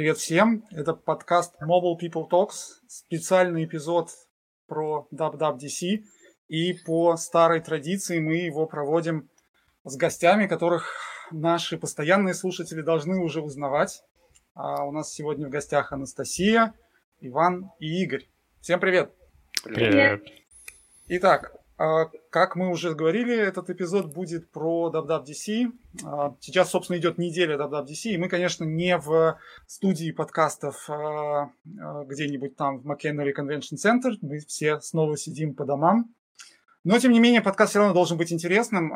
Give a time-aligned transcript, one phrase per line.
[0.00, 0.64] Привет всем!
[0.70, 4.08] Это подкаст Mobile People Talks, специальный эпизод
[4.66, 6.04] про WWDC.
[6.48, 9.28] И по старой традиции мы его проводим
[9.84, 10.96] с гостями, которых
[11.30, 14.02] наши постоянные слушатели должны уже узнавать.
[14.54, 16.72] А у нас сегодня в гостях Анастасия,
[17.20, 18.26] Иван и Игорь.
[18.62, 19.12] Всем привет!
[19.64, 20.22] Привет!
[21.08, 21.59] Итак, а,
[22.28, 25.72] как мы уже говорили, этот эпизод будет про WWDC.
[26.04, 32.56] А, сейчас, собственно, идет неделя WWDC, и мы, конечно, не в студии подкастов а, где-нибудь
[32.56, 34.12] там в McHenry Convention Center.
[34.20, 36.14] Мы все снова сидим по домам.
[36.84, 38.92] Но, тем не менее, подкаст все равно должен быть интересным.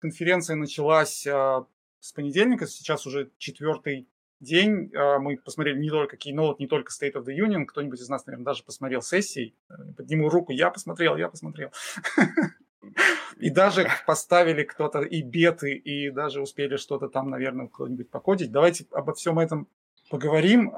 [0.00, 4.08] Конференция началась с понедельника, сейчас уже четвертый
[4.44, 4.92] день.
[4.94, 7.64] Мы посмотрели не только Keynote, не только State of the Union.
[7.64, 9.54] Кто-нибудь из нас, наверное, даже посмотрел сессии.
[9.96, 11.70] Подниму руку, я посмотрел, я посмотрел.
[13.38, 18.52] И даже поставили кто-то и беты, и даже успели что-то там, наверное, кто-нибудь покодить.
[18.52, 19.68] Давайте обо всем этом
[20.10, 20.72] поговорим.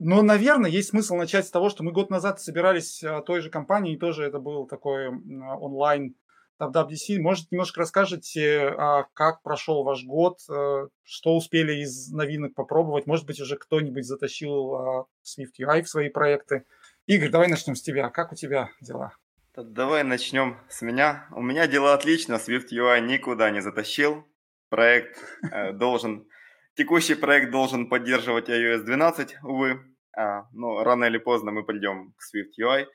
[0.00, 3.96] Но, наверное, есть смысл начать с того, что мы год назад собирались той же компанией,
[3.96, 6.14] тоже это был такой онлайн
[6.60, 7.18] WWDC.
[7.18, 13.06] Может, немножко расскажете, а, как прошел ваш год, э, что успели из новинок попробовать?
[13.06, 16.64] Может быть, уже кто-нибудь затащил а, Swift UI в свои проекты?
[17.06, 18.10] Игорь, давай начнем с тебя.
[18.10, 19.12] Как у тебя дела?
[19.56, 21.26] Давай начнем с меня.
[21.32, 24.24] У меня дела отлично, Swift UI никуда не затащил.
[24.68, 25.18] Проект
[25.50, 26.28] э, должен,
[26.74, 29.80] текущий проект должен поддерживать iOS 12, увы.
[30.16, 32.86] А, но рано или поздно мы придем к Swift UI.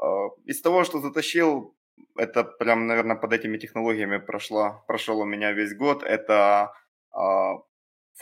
[0.00, 1.74] А, из того, что затащил,
[2.16, 6.02] это прям, наверное, под этими технологиями прошло, прошел у меня весь год.
[6.02, 6.72] Это
[7.10, 7.54] а,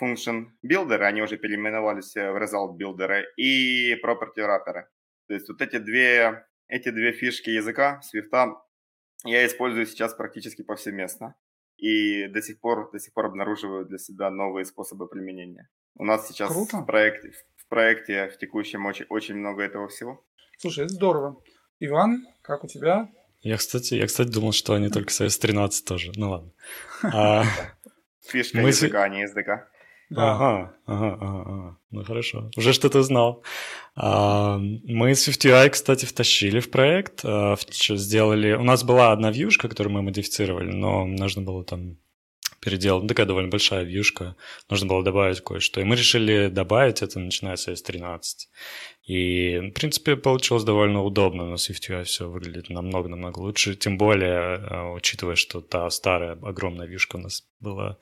[0.00, 4.84] Function Builder, они уже переименовались в Result Builder, и Property Wrapper.
[5.26, 8.54] То есть вот эти две, эти две фишки языка, Swift,
[9.24, 11.34] я использую сейчас практически повсеместно.
[11.76, 15.68] И до сих пор, до сих пор обнаруживаю для себя новые способы применения.
[15.94, 16.78] У нас сейчас Круто.
[16.78, 20.22] в проекте, в проекте в текущем очень, очень много этого всего.
[20.58, 21.42] Слушай, это здорово.
[21.78, 23.08] Иван, как у тебя?
[23.42, 26.12] Я, кстати, я, кстати, думал, что они только с iOS 13 тоже.
[26.16, 26.50] Ну ладно.
[27.02, 27.44] А,
[28.26, 28.68] Фишка мы...
[28.68, 29.64] языка, а не SDK.
[30.10, 30.32] Да.
[30.32, 31.76] Ага, ага, ага, ага.
[31.90, 32.50] Ну хорошо.
[32.56, 33.42] Уже что-то знал.
[33.94, 37.20] А, мы SwiftUI, кстати, втащили в проект.
[37.24, 38.52] А, сделали...
[38.52, 41.96] У нас была одна вьюшка, которую мы модифицировали, но нужно было там
[42.60, 43.02] переделать.
[43.02, 44.36] Ну, такая довольно большая вьюшка.
[44.68, 45.80] Нужно было добавить кое-что.
[45.80, 48.22] И мы решили добавить это, начиная с S13.
[49.06, 51.46] И, в принципе, получилось довольно удобно.
[51.46, 53.74] На SwiftUI все выглядит намного-намного лучше.
[53.74, 57.98] Тем более, а, учитывая, что та старая огромная вьюшка у нас была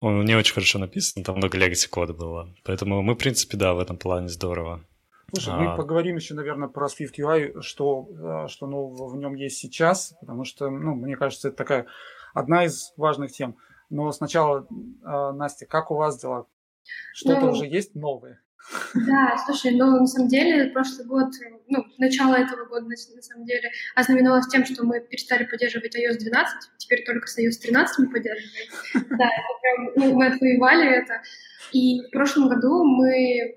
[0.00, 2.54] он не очень хорошо написан, там много legacy кода было.
[2.64, 4.84] Поэтому мы, в принципе, да, в этом плане здорово.
[5.32, 5.58] Слушай, а...
[5.58, 10.14] мы поговорим еще, наверное, про Swift UI, что, э, что нового в нем есть сейчас,
[10.20, 11.86] потому что, ну, мне кажется, это такая
[12.36, 13.56] одна из важных тем.
[13.88, 16.46] Но сначала, э, Настя, как у вас дела?
[17.14, 18.42] Что-то ну, уже есть новое?
[18.94, 21.28] Да, слушай, ну, на самом деле, прошлый год,
[21.68, 26.18] ну, начало этого года, на, на самом деле, ознаменовалось тем, что мы перестали поддерживать iOS
[26.18, 28.68] 12, теперь только с iOS 13 мы поддерживаем.
[29.18, 31.22] Да, это прям, ну, мы отвоевали это.
[31.72, 33.54] И в прошлом году мы э,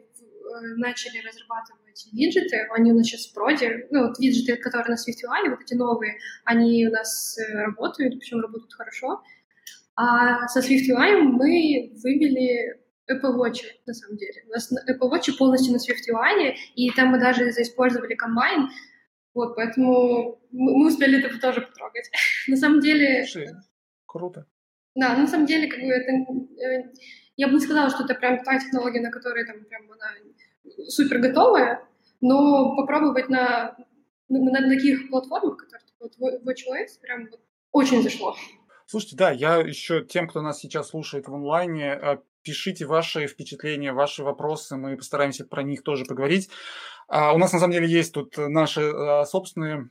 [0.77, 5.49] начали разрабатывать виджеты, они у нас сейчас в проде, ну, вот виджеты, которые на SwiftUI,
[5.49, 9.21] вот эти новые, они у нас э, работают, причем работают хорошо.
[9.95, 12.79] А со SwiftUI мы вывели
[13.11, 14.43] Apple Watch, на самом деле.
[14.47, 18.69] У нас Apple Watch полностью на SwiftUI, и там мы даже заиспользовали комбайн,
[19.33, 22.09] вот, поэтому мы успели это тоже потрогать.
[22.47, 23.25] на самом деле...
[23.25, 23.49] Слушай,
[24.05, 24.45] круто.
[24.95, 26.11] Да, на самом деле, как бы это...
[26.11, 26.91] Э,
[27.37, 30.11] я бы не сказала, что это прям та технология, на которой там прям она
[30.87, 31.81] супер готовая,
[32.21, 33.75] но попробовать на,
[34.27, 37.39] на, на таких платформах, которые вот WatchOS, прям вот
[37.71, 38.35] очень зашло.
[38.85, 43.93] Слушайте, да, я еще тем, кто нас сейчас слушает в онлайне, э, пишите ваши впечатления,
[43.93, 46.49] ваши вопросы, мы постараемся про них тоже поговорить.
[47.07, 49.83] А у нас на самом деле есть тут наши а, собственные а,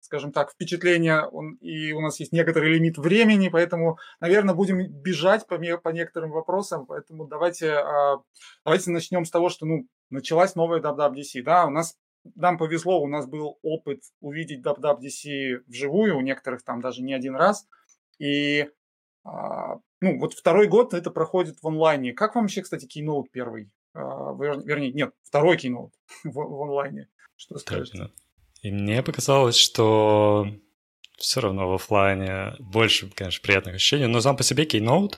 [0.00, 1.28] скажем так, впечатления,
[1.60, 6.86] и у нас есть некоторый лимит времени, поэтому, наверное, будем бежать по, по некоторым вопросам,
[6.86, 8.22] поэтому давайте, а,
[8.64, 11.96] давайте начнем с того, что, ну, началась новая WWDC, да, у нас
[12.36, 17.34] нам повезло, у нас был опыт увидеть WWDC вживую, у некоторых там даже не один
[17.34, 17.66] раз,
[18.18, 18.68] и
[19.24, 22.12] а, ну, вот второй год это проходит в онлайне.
[22.12, 23.70] Как вам вообще, кстати, Keynote первый?
[23.94, 25.90] А, вернее, нет, второй Keynote
[26.24, 27.08] в онлайне.
[27.36, 28.10] Что скажете?
[28.62, 30.46] И мне показалось, что
[31.16, 35.16] все равно в офлайне больше, конечно, приятных ощущений, но сам по себе Keynote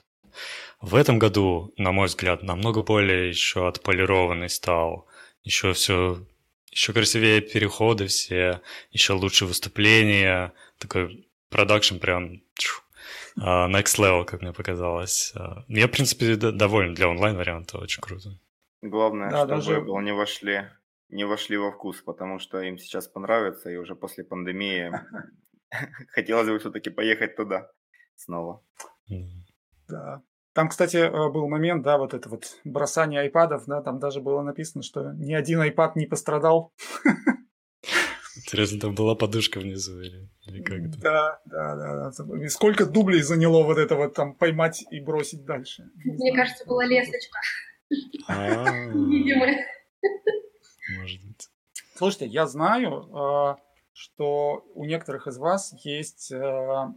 [0.81, 5.07] в этом году, на мой взгляд, намного более еще отполированный стал.
[5.43, 6.25] Еще все,
[6.71, 8.61] еще красивее переходы все,
[8.91, 12.41] еще лучше выступления, такой продакшн прям
[13.39, 15.33] uh, next level, как мне показалось.
[15.35, 18.37] Uh, я, в принципе, доволен для онлайн-варианта, очень круто.
[18.81, 20.03] Главное, да, чтобы даже...
[20.03, 20.65] Не вошли,
[21.09, 24.91] не вошли во вкус, потому что им сейчас понравится, и уже после пандемии
[26.09, 27.69] хотелось бы все-таки поехать туда
[28.15, 28.63] снова.
[29.87, 30.21] Да.
[30.53, 34.41] Там, кстати, э, был момент, да, вот это вот бросание айпадов, да, там даже было
[34.41, 36.71] написано, что ни один айпад не пострадал.
[38.35, 40.99] Интересно, там была подушка внизу или, или как это?
[40.99, 42.49] Да, да, да, да.
[42.49, 45.89] сколько дублей заняло вот это вот там поймать и бросить дальше?
[46.03, 47.39] Мне кажется, была лесочка.
[47.89, 49.65] Видимая.
[50.89, 51.49] Может быть.
[51.95, 53.55] Слушайте, я знаю, э,
[53.93, 56.87] что у некоторых из вас есть э,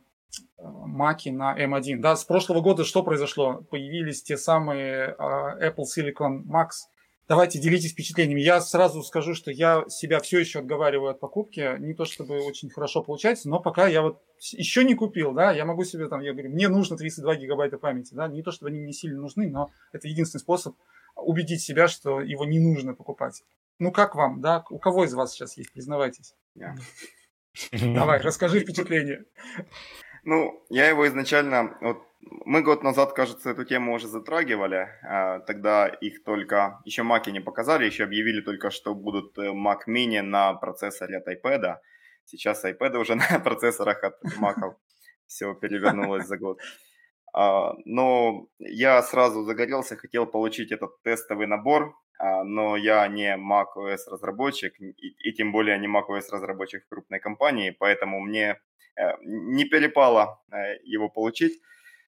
[0.58, 1.98] маки на M1.
[1.98, 3.62] Да, с прошлого года что произошло?
[3.70, 6.88] Появились те самые uh, Apple Silicon Max.
[7.28, 8.40] Давайте делитесь впечатлениями.
[8.40, 11.76] Я сразу скажу, что я себя все еще отговариваю от покупки.
[11.80, 14.22] Не то чтобы очень хорошо получается, но пока я вот
[14.52, 18.14] еще не купил, да, я могу себе там, я говорю, мне нужно 32 гигабайта памяти,
[18.14, 20.76] да, не то чтобы они мне сильно нужны, но это единственный способ
[21.16, 23.42] убедить себя, что его не нужно покупать.
[23.78, 24.64] Ну как вам, да?
[24.70, 25.72] У кого из вас сейчас есть?
[25.72, 26.34] Признавайтесь.
[27.72, 29.24] Давай, расскажи впечатление.
[30.24, 32.02] Ну, я его изначально, вот
[32.44, 34.88] мы год назад, кажется, эту тему уже затрагивали.
[35.02, 39.86] А, тогда их только, еще маки не показали, еще объявили только, что будут э, Mac
[39.88, 41.76] Mini на процессоре от iPad.
[42.24, 44.74] Сейчас iPad уже на процессорах от Mac.
[45.26, 46.60] Все перевернулось за год.
[47.32, 54.74] А, но я сразу загорелся, хотел получить этот тестовый набор, но я не macOS разработчик,
[54.78, 58.58] и тем более не macOS разработчик в крупной компании, поэтому мне
[58.96, 61.60] Э, не перепало э, его получить.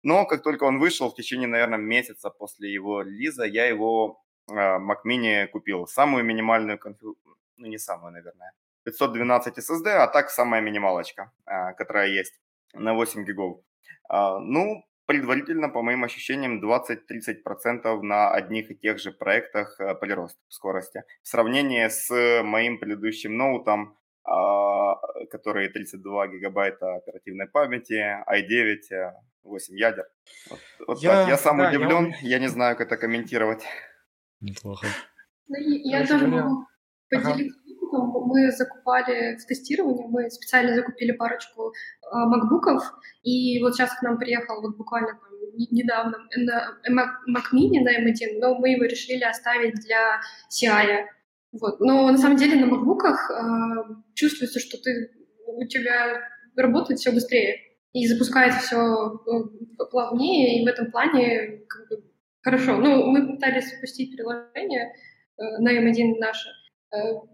[0.04, 4.22] Но как только он вышел, в течение, наверное, месяца после его релиза, я его
[4.52, 5.88] э, Mac Mini купил.
[5.88, 8.52] Самую минимальную конфигурацию, ну не самую, наверное,
[8.84, 11.32] 512 SSD, а так самая минималочка,
[11.78, 12.38] которая есть
[12.74, 13.62] на 8 гигов.
[14.10, 21.04] А, ну, предварительно, по моим ощущениям, 20-30% на одних и тех же проектах прирост скорости.
[21.22, 22.10] В сравнении с
[22.44, 24.96] моим предыдущим ноутом, а,
[25.32, 29.12] которые 32 гигабайта оперативной памяти, i9,
[29.44, 30.06] 8 ядер.
[30.50, 31.28] Вот, вот я, так.
[31.28, 32.30] Я сам да, удивлен, я...
[32.30, 33.64] я не знаю, как это комментировать.
[34.40, 34.88] Неплохо.
[35.48, 36.66] Ну, я тоже могу
[37.10, 37.60] поделиться
[37.98, 38.20] ага.
[38.26, 42.84] Мы закупали в тестировании, мы специально закупили парочку э, макбуков,
[43.24, 45.34] и вот сейчас к нам приехал вот буквально там
[45.72, 46.18] недавно
[46.90, 50.20] Mac Mini на M1, но мы его решили оставить для
[50.50, 51.06] CI.
[51.52, 51.80] Вот.
[51.80, 55.12] Но на самом деле на макбуках э, чувствуется, что ты,
[55.46, 56.20] у тебя
[56.56, 57.60] работает все быстрее
[57.94, 62.04] и запускается все э, плавнее, и в этом плане как бы,
[62.42, 62.78] хорошо.
[62.78, 64.94] Ну, мы пытались запустить приложение
[65.38, 66.63] э, на M1 наше, э,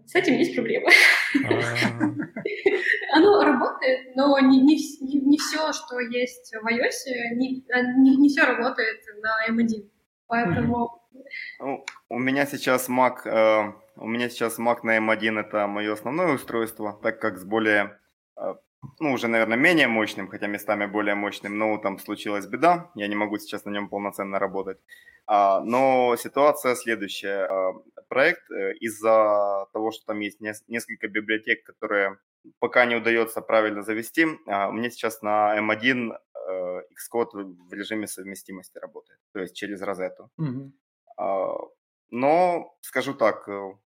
[0.06, 0.88] с этим есть проблемы.
[1.44, 3.16] А.
[3.16, 7.64] Оно работает, но не, не, не все, что есть в iOS, не,
[7.98, 9.88] не, не все работает на M1.
[10.26, 11.02] Поэтому...
[11.58, 16.98] Ну, у меня сейчас Mac у меня сейчас Mac на M1 это мое основное устройство,
[17.02, 17.98] так как с более,
[18.36, 18.54] э,
[18.98, 23.36] ну уже, наверное, менее мощным, хотя местами более мощным ноутом случилась беда, я не могу
[23.36, 24.78] сейчас на нем полноценно работать.
[25.26, 27.46] А, но ситуация следующая.
[28.10, 32.18] А, проект э, из-за того, что там есть несколько библиотек, которые
[32.58, 38.06] пока не удается правильно завести, а, у меня сейчас на M1 э, Xcode в режиме
[38.06, 40.30] совместимости работает, то есть через розету.
[40.40, 40.70] Mm-hmm.
[42.12, 43.48] Но, скажу так,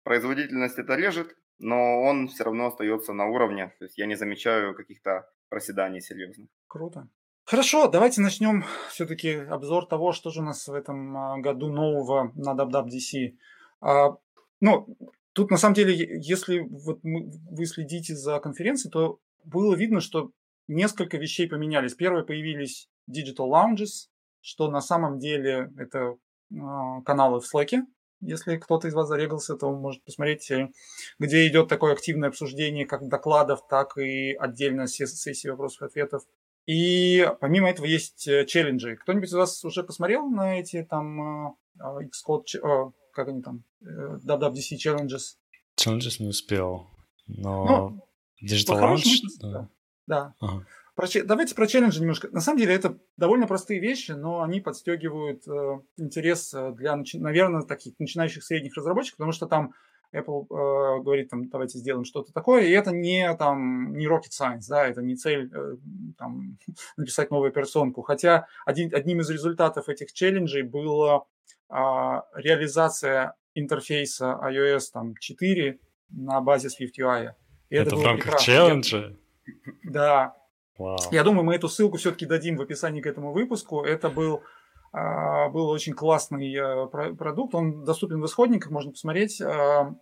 [0.03, 3.75] Производительность это режет, но он все равно остается на уровне.
[3.79, 6.49] То есть я не замечаю каких-то проседаний серьезных.
[6.67, 7.09] Круто.
[7.45, 12.33] Хорошо, давайте начнем все-таки обзор того, что же у нас в этом а, году нового
[12.35, 13.37] на WWDC.
[13.81, 14.17] А,
[14.61, 14.97] ну,
[15.33, 20.31] тут на самом деле, если вот вы следите за конференцией, то было видно, что
[20.69, 21.95] несколько вещей поменялись.
[21.95, 24.09] Первые появились Digital Lounges,
[24.41, 26.17] что на самом деле это
[26.59, 27.83] а, каналы в Slack,
[28.21, 30.71] если кто-то из вас зарегался, то может посмотреть, э,
[31.19, 36.23] где идет такое активное обсуждение как докладов, так и отдельно сессии вопросов и ответов.
[36.67, 38.97] И помимо этого есть э, челленджи.
[38.97, 44.77] Кто-нибудь из вас уже посмотрел на эти там э, а, Xcode, как они там, WWDC
[44.85, 45.37] challenges?
[45.79, 46.89] Challenges не успел,
[47.27, 48.09] но ну,
[48.43, 49.21] Digital Launch?
[49.41, 49.69] Да.
[50.07, 50.35] да.
[50.41, 50.67] Ага.
[50.95, 52.29] Про, давайте про челленджи немножко.
[52.29, 57.63] На самом деле это довольно простые вещи, но они подстегивают э, интерес э, для, наверное,
[57.63, 59.73] таких начинающих средних разработчиков, потому что там
[60.15, 64.67] Apple э, говорит, там, давайте сделаем что-то такое, и это не, там, не rocket science,
[64.69, 65.77] да, это не цель э,
[66.19, 66.59] там,
[66.97, 68.03] написать новую операционку.
[68.03, 71.25] Хотя один, одним из результатов этих челленджей была
[71.69, 71.75] э,
[72.35, 75.79] реализация интерфейса iOS там, 4
[76.11, 77.31] на базе SwiftUI.
[77.69, 78.45] И это, это в рамках прекрасно.
[78.45, 79.17] челленджа?
[79.83, 80.35] Да,
[80.81, 80.97] Wow.
[81.11, 83.83] Я думаю, мы эту ссылку все-таки дадим в описании к этому выпуску.
[83.83, 84.43] Это был
[84.93, 89.95] был очень классный э, продукт, он доступен в исходниках, можно посмотреть, а,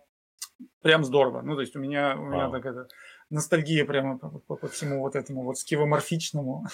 [0.81, 1.41] прям здорово.
[1.41, 2.87] Ну, то есть у меня, у меня так это,
[3.29, 6.65] ностальгия прямо по, по, по всему вот этому вот скивоморфичному.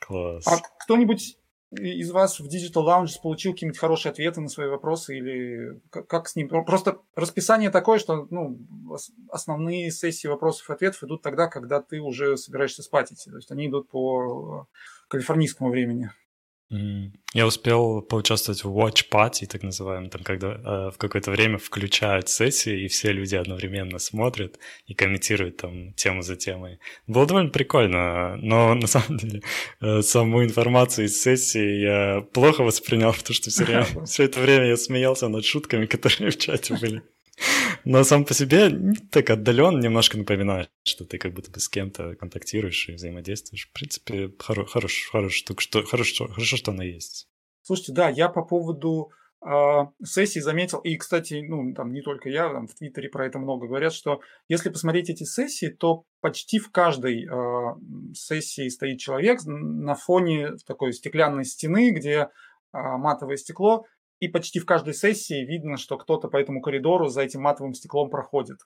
[0.00, 0.46] Класс.
[0.46, 1.38] А кто-нибудь
[1.72, 6.28] из вас в Digital Lounge получил какие-нибудь хорошие ответы на свои вопросы или как, как
[6.28, 6.48] с ним?
[6.48, 8.58] Просто расписание такое, что ну,
[9.30, 13.30] основные сессии вопросов и ответов идут тогда, когда ты уже собираешься спать идти.
[13.30, 14.68] То есть они идут по
[15.08, 16.10] калифорнийскому времени.
[16.68, 22.28] Я успел поучаствовать в Watch Party, так называемом, там, когда э, в какое-то время включают
[22.28, 26.80] сессии, и все люди одновременно смотрят и комментируют там тему за темой.
[27.06, 29.42] Было довольно прикольно, но на самом деле
[29.80, 34.66] э, саму информацию из сессии я плохо воспринял, потому что все, время, все это время
[34.66, 37.02] я смеялся над шутками, которые в чате были.
[37.84, 38.70] Но сам по себе
[39.10, 43.68] так отдален немножко напоминает, что ты как будто бы с кем-то контактируешь и взаимодействуешь.
[43.68, 47.28] В принципе, хоро- хорош, хорош штука, что, хорошо, хорошо, что она есть.
[47.62, 49.10] Слушайте, да, я по поводу
[49.44, 49.48] э,
[50.04, 53.66] сессий заметил, и, кстати, ну, там не только я, там в Твиттере про это много
[53.66, 57.74] говорят, что если посмотреть эти сессии, то почти в каждой э,
[58.14, 62.28] сессии стоит человек на фоне такой стеклянной стены, где э,
[62.72, 63.84] матовое стекло,
[64.20, 68.10] и почти в каждой сессии видно, что кто-то по этому коридору за этим матовым стеклом
[68.10, 68.58] проходит.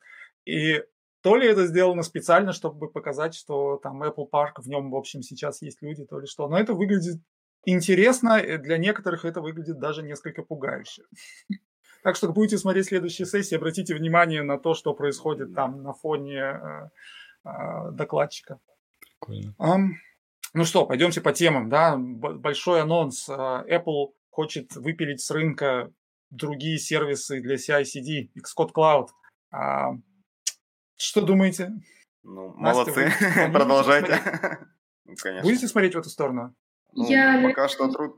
[0.44, 0.82] И
[1.22, 5.22] то ли это сделано специально, чтобы показать, что там Apple Park, в нем, в общем,
[5.22, 6.48] сейчас есть люди, то ли что.
[6.48, 7.20] Но это выглядит
[7.64, 11.02] интересно, для некоторых это выглядит даже несколько пугающе.
[12.02, 16.38] Так что, будете смотреть следующие сессии, обратите внимание на то, что происходит там на фоне
[16.38, 16.88] э,
[17.44, 18.58] э, докладчика.
[19.00, 19.54] Прикольно.
[19.58, 19.88] Um,
[20.54, 21.98] ну что, пойдемте по темам, да.
[21.98, 23.28] Большой анонс.
[23.28, 23.32] Э,
[23.68, 25.92] Apple хочет выпилить с рынка
[26.30, 29.08] другие сервисы для CI/CD, Xcode Cloud.
[29.52, 29.90] А,
[30.96, 31.72] что думаете?
[32.22, 34.18] Ну, Настя, молодцы, вы, продолжайте.
[35.04, 35.42] ну, конечно.
[35.42, 36.54] Будете смотреть в эту сторону?
[36.94, 38.16] Ну, я, пока что труд.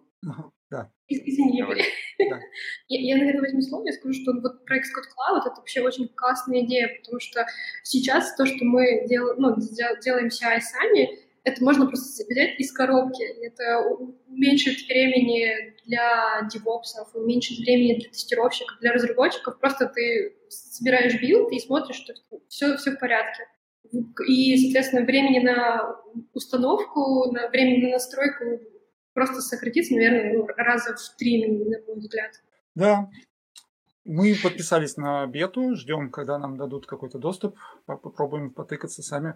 [0.70, 0.92] Да.
[1.08, 1.58] Извини,
[2.18, 6.08] я, я, наверное, возьму слово и скажу, что вот проект Xcode Cloud— это вообще очень
[6.14, 7.44] классная идея, потому что
[7.82, 9.56] сейчас то, что мы дел, ну,
[10.04, 13.22] делаем CI сами, это можно просто взять из коробки.
[13.44, 13.80] Это
[14.28, 19.58] уменьшит времени для девопсов, уменьшит времени для тестировщиков, для разработчиков.
[19.58, 22.14] Просто ты собираешь билд и смотришь, что
[22.48, 23.46] все, все в порядке.
[24.26, 25.96] И, соответственно, времени на
[26.32, 28.60] установку, на времени на настройку
[29.12, 32.30] просто сократится, наверное, ну, раза в три, на мой взгляд.
[32.74, 33.10] Да,
[34.04, 37.56] мы подписались на бету, ждем, когда нам дадут какой-то доступ,
[37.86, 39.34] попробуем потыкаться сами.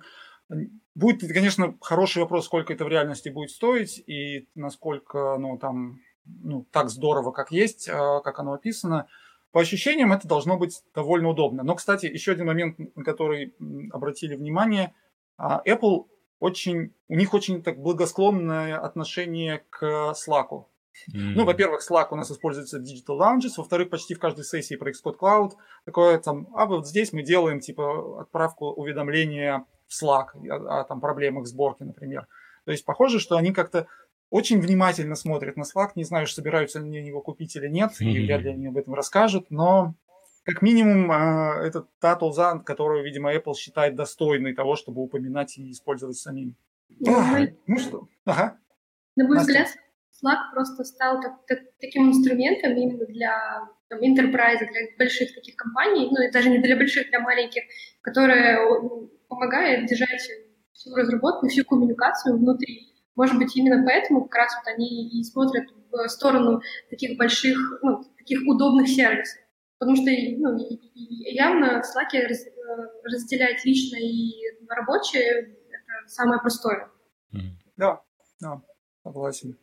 [0.94, 6.66] Будет, конечно, хороший вопрос, сколько это в реальности будет стоить и насколько ну, там ну,
[6.70, 9.06] так здорово, как есть, а, как оно описано.
[9.52, 11.62] По ощущениям это должно быть довольно удобно.
[11.62, 13.54] Но, кстати, еще один момент, на который
[13.90, 14.94] обратили внимание,
[15.36, 16.06] а, Apple
[16.38, 20.48] очень, у них очень так благосклонное отношение к Slack.
[20.50, 21.32] Mm-hmm.
[21.34, 24.90] Ну, во-первых, Slack у нас используется в Digital Lounges, во-вторых, почти в каждой сессии про
[24.90, 25.52] Xcode Cloud
[25.84, 31.00] такое там, а вот здесь мы делаем типа отправку уведомления в Slack о, о там
[31.00, 32.26] проблемах сборки, например.
[32.64, 33.86] То есть похоже, что они как-то
[34.30, 38.06] очень внимательно смотрят на Slack, не знаю, собираются они его купить или нет, mm-hmm.
[38.06, 39.94] и вряд ли они об этом расскажут, но
[40.44, 46.16] как минимум это та тулза, которую, видимо, Apple считает достойной того, чтобы упоминать и использовать
[46.16, 46.56] самим.
[47.00, 47.16] Ну,
[47.66, 48.58] ну что, ага.
[49.16, 49.52] На мой Настя.
[49.52, 49.68] взгляд,
[50.22, 56.08] Slack просто стал так, так, таким инструментом именно для там, enterprise, для больших таких компаний,
[56.10, 57.62] ну и даже не для больших, для маленьких,
[58.00, 58.58] которые
[59.28, 60.20] помогает держать
[60.72, 62.92] всю разработку, всю коммуникацию внутри.
[63.14, 68.04] Может быть, именно поэтому как раз вот они и смотрят в сторону таких больших, ну,
[68.18, 69.40] таких удобных сервисов.
[69.78, 70.58] Потому что ну,
[70.94, 72.44] явно в Slack раз,
[73.04, 74.32] разделять личное и
[74.68, 75.22] рабочее—
[75.68, 76.90] это самое простое.
[77.76, 78.00] Да,
[78.40, 78.62] да,
[79.02, 79.58] согласен.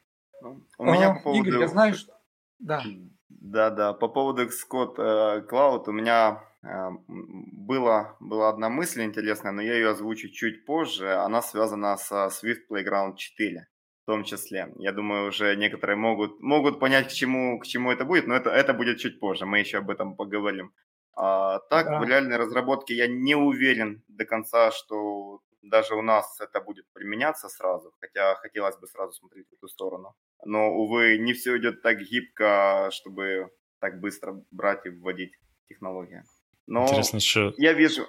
[0.77, 1.49] У меня а, по поводу...
[1.49, 2.13] Игорь, я знаю, что...
[2.59, 2.81] Да.
[3.29, 9.51] Да, да, по поводу Xcode э, Cloud у меня э, было, была одна мысль интересная,
[9.51, 11.13] но я ее озвучу чуть позже.
[11.13, 13.67] Она связана со Swift Playground 4
[14.03, 14.73] в том числе.
[14.79, 18.49] Я думаю, уже некоторые могут, могут понять, к чему, к чему это будет, но это,
[18.49, 20.73] это будет чуть позже, мы еще об этом поговорим.
[21.15, 21.99] А, так, да.
[21.99, 27.47] в реальной разработке я не уверен до конца, что даже у нас это будет применяться
[27.47, 30.15] сразу, хотя хотелось бы сразу смотреть в эту сторону.
[30.43, 35.33] Но, увы, не все идет так гибко, чтобы так быстро брать и вводить
[35.69, 36.23] технологии.
[36.67, 37.53] Но Интересно еще...
[37.57, 38.07] я вижу,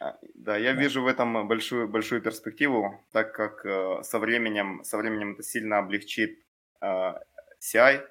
[0.00, 0.80] а, да, я да.
[0.80, 5.78] вижу в этом большую, большую перспективу, так как э, со временем, со временем это сильно
[5.78, 6.38] облегчит
[6.80, 7.14] э,
[7.60, 8.02] CI,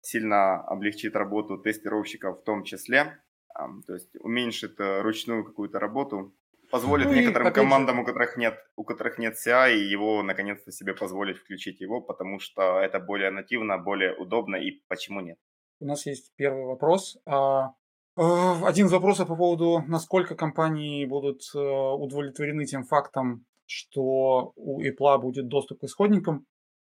[0.00, 3.18] сильно облегчит работу тестировщиков в том числе,
[3.58, 6.34] э, то есть уменьшит э, ручную какую-то работу
[6.70, 8.02] Позволит ну, некоторым командам, же...
[8.02, 12.80] у которых нет, у которых нет CI, его наконец-то себе позволить включить его, потому что
[12.80, 15.38] это более нативно, более удобно и почему нет?
[15.80, 17.16] У нас есть первый вопрос.
[17.24, 17.74] А, а,
[18.18, 25.18] один из вопросов по поводу, насколько компании будут э, удовлетворены тем фактом, что у Apple
[25.18, 26.44] будет доступ к исходникам.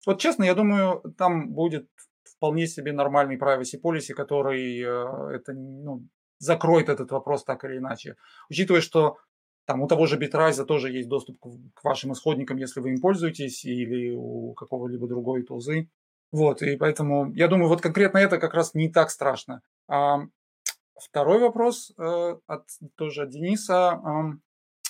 [0.06, 1.88] Вот честно, я думаю, там будет
[2.24, 6.06] вполне себе нормальный privacy policy, который э, это ну,
[6.38, 8.16] закроет этот вопрос так или иначе.
[8.50, 9.16] Учитывая, что
[9.66, 13.64] там у того же Bitrise тоже есть доступ к вашим исходникам, если вы им пользуетесь,
[13.64, 15.88] или у какого-либо другой тулзы.
[16.32, 19.62] Вот, и поэтому я думаю, вот конкретно это как раз не так страшно.
[19.88, 20.24] А,
[20.96, 22.64] второй вопрос э, от,
[22.96, 24.00] тоже от Дениса.
[24.04, 24.38] Э,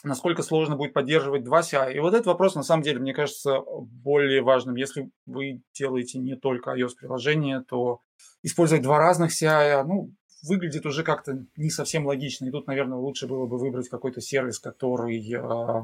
[0.04, 1.94] насколько сложно будет поддерживать два CI?
[1.94, 4.76] И вот этот вопрос, на самом деле, мне кажется, более важным.
[4.76, 8.00] Если вы делаете не только iOS-приложение, то
[8.42, 10.12] использовать два разных CI, ну,
[10.46, 12.46] выглядит уже как-то не совсем логично.
[12.46, 15.82] И тут, наверное, лучше было бы выбрать какой-то сервис, который э,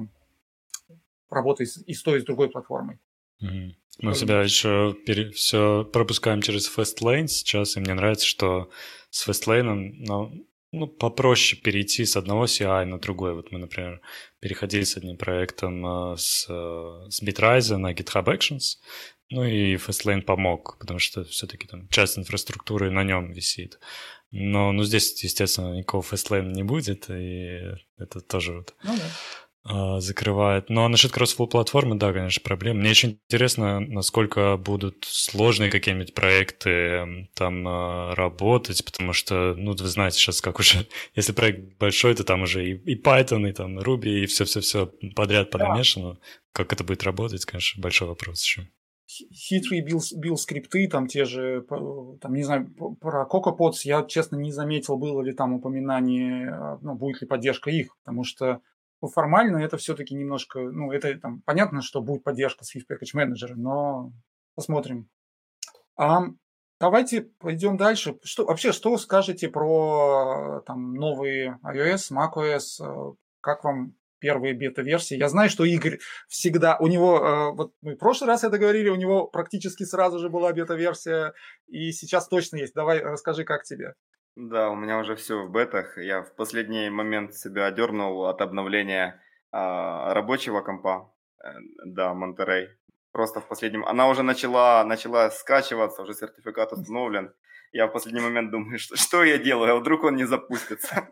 [1.30, 2.98] работает и с той, и с другой платформой.
[3.40, 5.30] Мы себя еще пере...
[5.30, 8.70] все пропускаем через Fastlane сейчас, и мне нравится, что
[9.10, 13.34] с Fastlane ну, ну, попроще перейти с одного CI на другой.
[13.34, 14.00] Вот мы, например,
[14.40, 18.78] переходили с одним проектом э, с, э, с Bitrise на GitHub Actions,
[19.30, 23.78] ну и Fastlane помог, потому что все-таки там часть инфраструктуры на нем висит.
[24.30, 29.10] Но ну, здесь, естественно, никакого Fastlane не будет, и это тоже вот ну, да.
[29.62, 30.70] А, закрывает.
[30.70, 32.80] Но насчет кроссфлоу платформы, да, конечно, проблема.
[32.80, 39.86] Мне очень интересно, насколько будут сложные какие-нибудь проекты там а, работать, потому что, ну, вы
[39.86, 43.78] знаете сейчас, как уже, если проект большой, то там уже и, и Python, и там
[43.78, 46.14] Ruby, и все-все-все подряд подмешано.
[46.14, 46.20] Да.
[46.52, 48.66] Как это будет работать, конечно, большой вопрос еще
[49.32, 54.52] хитрые бил, бил скрипты, там те же, там, не знаю, про CocoaPods я, честно, не
[54.52, 58.60] заметил, было ли там упоминание, а, ну, будет ли поддержка их, потому что ну,
[59.08, 64.12] формально это все-таки немножко, ну, это там понятно, что будет поддержка Swift Package Manager, но
[64.54, 65.08] посмотрим.
[65.96, 66.22] А,
[66.78, 68.18] давайте пойдем дальше.
[68.22, 73.16] Что, вообще, что скажете про там новые iOS, macOS?
[73.40, 75.16] Как вам первые бета-версии.
[75.16, 78.90] Я знаю, что Игорь всегда, у него, э, вот мы в прошлый раз это говорили,
[78.90, 81.32] у него практически сразу же была бета-версия,
[81.66, 82.74] и сейчас точно есть.
[82.74, 83.94] Давай расскажи, как тебе.
[84.42, 85.98] Да, у меня уже все в бетах.
[85.98, 89.20] Я в последний момент себя одернул от обновления
[89.52, 91.12] а, рабочего компа.
[91.44, 91.48] Э,
[91.84, 92.68] да, Монтерей.
[93.12, 93.84] Просто в последнем...
[93.84, 97.34] Она уже начала, начала скачиваться, уже сертификат установлен.
[97.72, 101.06] Я в последний момент думаю, что, что я делаю, а вдруг он не запустится.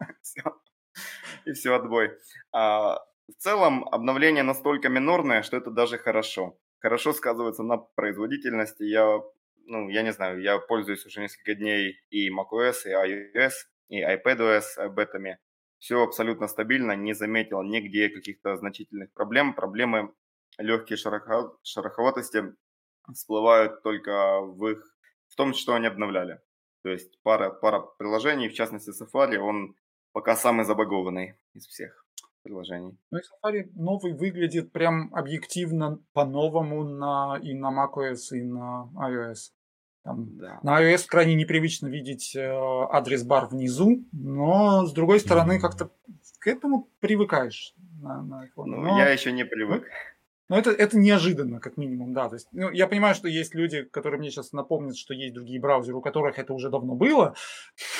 [1.45, 2.13] и все, отбой.
[2.53, 6.59] А, в целом, обновление настолько минорное, что это даже хорошо.
[6.79, 8.85] Хорошо сказывается на производительности.
[8.85, 9.21] Я,
[9.69, 13.53] ну, я не знаю, я пользуюсь уже несколько дней и macOS, и iOS,
[13.89, 15.39] и iPadOS бетами.
[15.79, 19.55] Все абсолютно стабильно, не заметил нигде каких-то значительных проблем.
[19.55, 20.13] Проблемы
[20.59, 22.43] легкие шероховатости
[23.13, 24.85] всплывают только в их
[25.29, 26.41] в том, что они обновляли.
[26.83, 29.77] То есть пара, пара приложений, в частности Safari, он
[30.13, 32.07] пока самый забагованный из всех
[32.43, 32.99] приложений.
[33.11, 39.53] Ну и Safari новый выглядит прям объективно по-новому на, и на macOS, и на iOS.
[40.09, 40.59] Там, да.
[40.63, 45.61] На iOS крайне непривычно видеть э, адрес-бар внизу, но с другой стороны mm-hmm.
[45.61, 45.91] как-то
[46.39, 48.65] к этому привыкаешь на, на iPhone.
[48.65, 48.99] Ну, но...
[48.99, 49.85] я еще не привык.
[50.49, 52.31] Но это, это неожиданно, как минимум, да.
[52.31, 55.61] То есть, ну, я понимаю, что есть люди, которые мне сейчас напомнят, что есть другие
[55.61, 57.35] браузеры, у которых это уже давно было.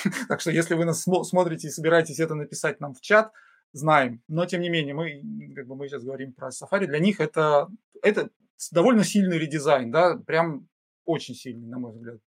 [0.29, 3.33] так что, если вы нас смотрите и собираетесь это написать нам в чат,
[3.73, 4.23] знаем.
[4.29, 7.69] Но, тем не менее, мы, как бы мы сейчас говорим про Safari, для них это,
[8.03, 8.31] это
[8.73, 10.69] довольно сильный редизайн, да, прям
[11.09, 12.19] очень сильный, на мой взгляд.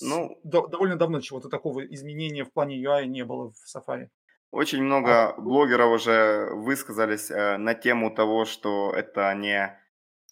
[0.00, 4.08] Ну, довольно давно чего-то такого изменения в плане UI не было в Safari.
[4.50, 9.78] Очень много а, блогеров уже высказались э, на тему того, что это не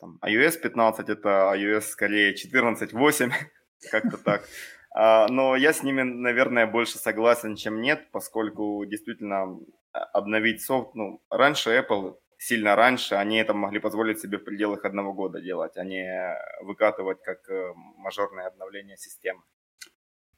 [0.01, 3.33] там, iOS 15, это iOS скорее 14.8,
[3.91, 4.49] как-то так.
[4.95, 9.59] А, но я с ними, наверное, больше согласен, чем нет, поскольку действительно
[9.93, 14.85] а, обновить софт, ну, раньше Apple, сильно раньше, они это могли позволить себе в пределах
[14.85, 19.43] одного года делать, а не выкатывать как э, мажорное обновление системы.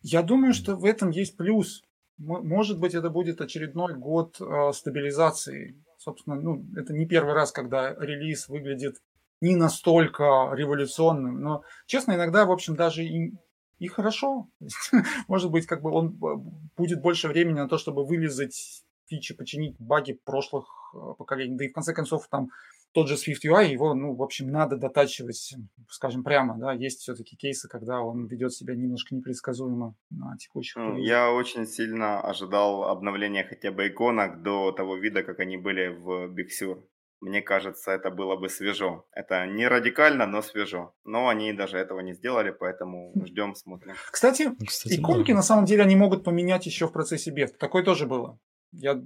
[0.03, 1.85] Я думаю, что в этом есть плюс,
[2.19, 5.81] может быть, это будет очередной год э, стабилизации.
[5.97, 8.97] Собственно, ну, это не первый раз, когда релиз выглядит
[9.41, 11.41] не настолько революционным.
[11.41, 13.33] Но, честно, иногда, в общем, даже и,
[13.79, 14.49] и хорошо.
[15.29, 19.77] Может быть, как бы он э, будет больше времени на то, чтобы вылезать фичи, починить
[19.79, 21.57] баги прошлых э, поколений.
[21.57, 22.49] Да и в конце концов, там
[22.93, 25.55] тот же Swift UI, его, ну, в общем, надо дотачивать,
[25.89, 30.77] скажем прямо, да, есть все-таки кейсы, когда он ведет себя немножко непредсказуемо на текущих.
[30.77, 35.89] Ну, я очень сильно ожидал обновления хотя бы иконок до того вида, как они были
[35.89, 36.83] в Big Sur.
[37.23, 39.07] Мне кажется, это было бы свежо.
[39.13, 40.93] Это не радикально, но свежо.
[41.05, 43.27] Но они даже этого не сделали, поэтому хм.
[43.27, 43.95] ждем, смотрим.
[44.11, 45.37] Кстати, Кстати иконки да.
[45.37, 47.57] на самом деле они могут поменять еще в процессе бет.
[47.59, 48.41] Такое тоже было.
[48.73, 49.03] Я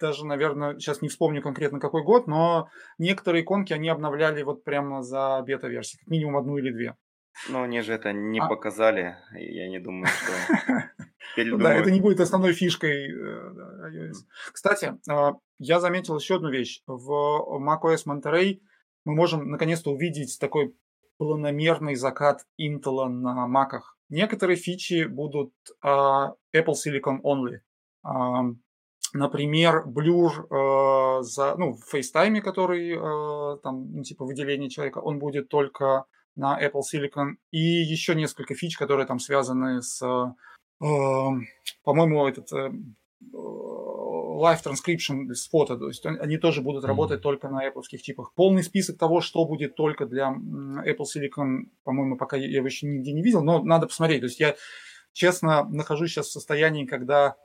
[0.00, 5.02] даже, наверное, сейчас не вспомню конкретно какой год, но некоторые иконки они обновляли вот прямо
[5.02, 6.96] за бета-версии, как минимум одну или две.
[7.48, 8.48] Ну, они же это не а...
[8.48, 10.90] показали, я не думаю, что...
[11.36, 13.52] Да, это не будет основной фишкой э,
[13.92, 14.14] iOS.
[14.52, 16.82] Кстати, а, я заметил еще одну вещь.
[16.86, 18.62] В macOS Monterey
[19.04, 20.74] мы можем наконец-то увидеть такой
[21.18, 23.96] планомерный закат Intel на маках.
[24.08, 25.52] Некоторые фичи будут
[25.84, 27.60] Apple Silicon only.
[29.12, 35.18] Например, блюр э, за, ну, в FaceTime, который э, там, ну, типа выделение человека, он
[35.18, 36.04] будет только
[36.36, 37.34] на Apple Silicon.
[37.50, 40.84] И еще несколько фич, которые там связаны с, э,
[41.82, 42.70] по-моему, этот э,
[44.40, 47.22] live transcription с фото, то есть они тоже будут работать mm-hmm.
[47.22, 48.32] только на Apple чипах.
[48.34, 53.12] Полный список того, что будет только для Apple Silicon, по-моему, пока я его еще нигде
[53.12, 54.20] не видел, но надо посмотреть.
[54.20, 54.54] То есть я,
[55.12, 57.36] честно, нахожусь сейчас в состоянии, когда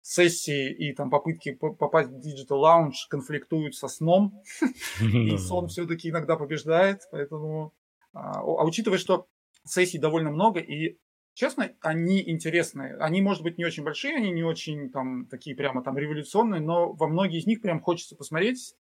[0.00, 4.42] сессии и там попытки попасть в Digital Lounge конфликтуют со сном,
[5.00, 7.74] и сон все-таки иногда побеждает, поэтому...
[8.12, 9.26] А, а учитывая, что
[9.64, 10.98] сессий довольно много, и
[11.34, 12.96] честно, они интересные.
[12.96, 16.92] Они, может быть, не очень большие, они не очень там такие прямо там революционные, но
[16.92, 18.74] во многие из них прям хочется посмотреть,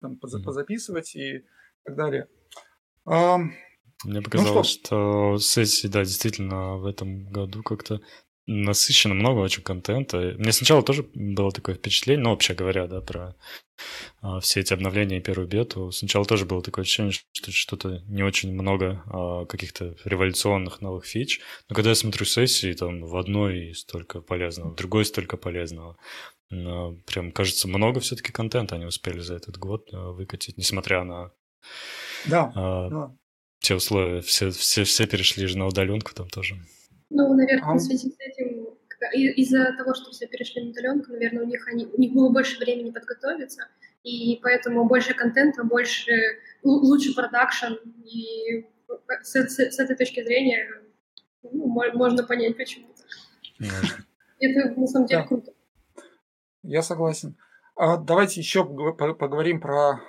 [0.00, 1.44] там, позаписывать и
[1.84, 2.28] так далее.
[4.04, 5.36] Мне показалось, ну, что...
[5.36, 8.00] что сессии, да, действительно в этом году как-то
[8.48, 10.34] насыщенно много очень контента.
[10.38, 13.36] Мне сначала тоже было такое впечатление, ну, вообще говоря, да, про
[14.22, 15.92] а, все эти обновления и первую бету.
[15.92, 21.40] Сначала тоже было такое ощущение, что что-то не очень много а, каких-то революционных новых фич.
[21.68, 25.98] Но когда я смотрю сессии, там в одной столько полезного, в другой столько полезного.
[26.50, 31.32] Но прям, кажется, много все-таки контента они успели за этот год а, выкатить, несмотря на
[32.24, 33.16] да, а, да.
[33.60, 34.22] те условия.
[34.22, 36.56] Все, все, все перешли же на удаленку там тоже.
[37.10, 38.66] Ну, наверное, в связи с этим,
[39.12, 42.58] из-за того, что все перешли на удаленку, наверное, у них, они, у них было больше
[42.58, 43.66] времени подготовиться,
[44.02, 46.12] и поэтому больше контента, больше,
[46.62, 48.66] лучше продакшн, и
[49.22, 50.68] с, с, с этой точки зрения
[51.42, 52.88] ну, можно понять, почему.
[54.40, 55.26] Это на самом деле да.
[55.26, 55.52] круто.
[56.62, 57.36] Я согласен.
[57.74, 60.00] А давайте еще поговорим про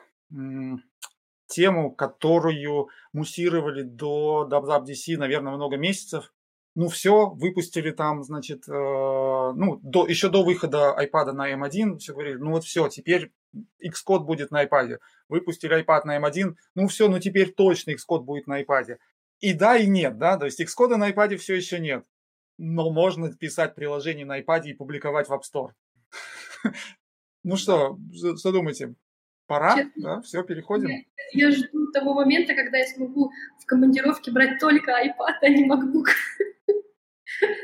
[1.47, 6.33] тему, которую муссировали до WWDC, наверное, много месяцев
[6.75, 12.13] ну все, выпустили там, значит, э, ну, до, еще до выхода iPad на M1, все
[12.13, 13.31] говорили, ну вот все, теперь
[13.83, 14.99] Xcode будет на iPad.
[15.27, 18.97] Выпустили iPad на M1, ну все, ну теперь точно Xcode будет на iPad.
[19.39, 22.05] И да, и нет, да, то есть Xcode на iPad все еще нет.
[22.57, 25.71] Но можно писать приложение на iPad и публиковать в App Store.
[27.41, 27.97] Ну что,
[28.37, 28.95] что думаете?
[29.47, 30.89] Пора, да, все, переходим.
[31.31, 36.07] Я жду того момента, когда я смогу в командировке брать только iPad, а не MacBook.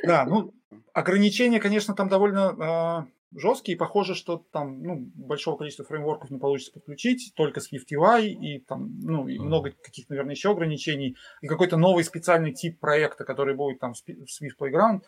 [0.04, 0.54] Да, ну,
[0.94, 3.78] ограничения, конечно, там довольно э, жесткие.
[3.78, 9.00] Похоже, что там ну, большого количества фреймворков не получится подключить, только Swift UI и там,
[9.02, 11.18] ну, и много каких-то, наверное, еще ограничений.
[11.42, 15.02] И какой-то новый специальный тип проекта, который будет там в Swift Playground.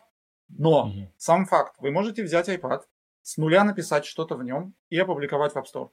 [0.50, 1.08] Но mm-hmm.
[1.18, 2.82] сам факт, вы можете взять iPad,
[3.22, 5.90] с нуля написать что-то в нем и опубликовать в App Store.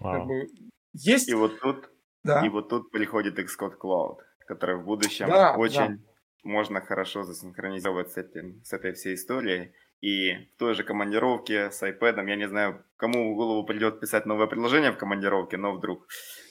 [0.00, 0.12] Wow.
[0.12, 0.46] Как бы
[0.94, 1.28] есть...
[1.28, 1.90] И вот тут,
[2.24, 2.44] да.
[2.44, 6.07] и вот тут приходит Xcode Cloud, который в будущем да, очень да
[6.44, 9.72] можно хорошо засинхронизировать с, этим, с этой всей историей.
[10.00, 14.26] И в той же командировке с iPad, я не знаю, кому в голову придет писать
[14.26, 16.06] новое приложение в командировке, но вдруг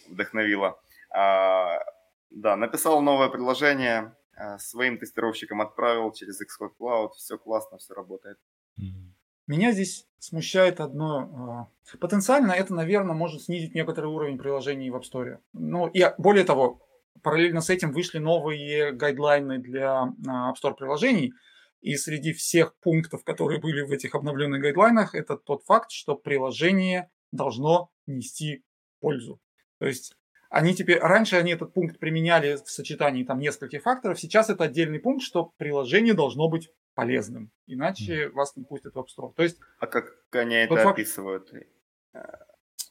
[0.09, 0.79] вдохновило.
[1.09, 1.79] А,
[2.29, 8.37] да, написал новое приложение, а, своим тестировщикам отправил через Xcode Cloud, все классно, все работает.
[9.47, 11.69] Меня здесь смущает одно.
[11.93, 15.37] А, потенциально это, наверное, может снизить некоторый уровень приложений в App Store.
[15.53, 16.81] Ну, и более того,
[17.23, 21.33] параллельно с этим вышли новые гайдлайны для а, App Store приложений.
[21.81, 27.09] И среди всех пунктов, которые были в этих обновленных гайдлайнах, это тот факт, что приложение
[27.31, 28.63] должно нести
[28.99, 29.39] пользу.
[29.79, 30.15] То есть
[30.49, 34.99] они теперь, раньше они этот пункт применяли в сочетании там нескольких факторов, сейчас это отдельный
[34.99, 39.33] пункт, что приложение должно быть полезным, иначе вас не пустят в App Store.
[39.35, 40.99] То есть, а как они это факт...
[40.99, 41.51] описывают?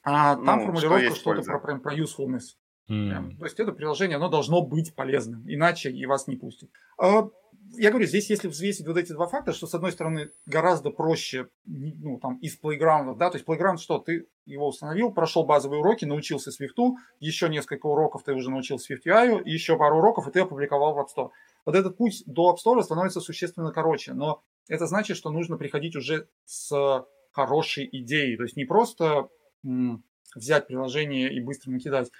[0.04, 2.54] А там ну, формулировка что что-то про, про, про usefulness.
[2.88, 3.36] Mm.
[3.38, 6.70] То есть это приложение, оно должно быть полезным, иначе и вас не пустят.
[6.98, 7.28] А,
[7.72, 11.48] я говорю, здесь если взвесить вот эти два факта, что с одной стороны гораздо проще,
[11.64, 16.04] ну, там, из плейграундов, да, то есть плейграунд что, ты его установил, прошел базовые уроки,
[16.04, 20.94] научился Swift, еще несколько уроков ты уже научился SwiftUI, еще пару уроков, и ты опубликовал
[20.94, 21.30] в App Store.
[21.64, 25.96] Вот этот путь до App Store становится существенно короче, но это значит, что нужно приходить
[25.96, 29.28] уже с хорошей идеей, то есть не просто
[30.34, 32.10] взять приложение и быстро накидать,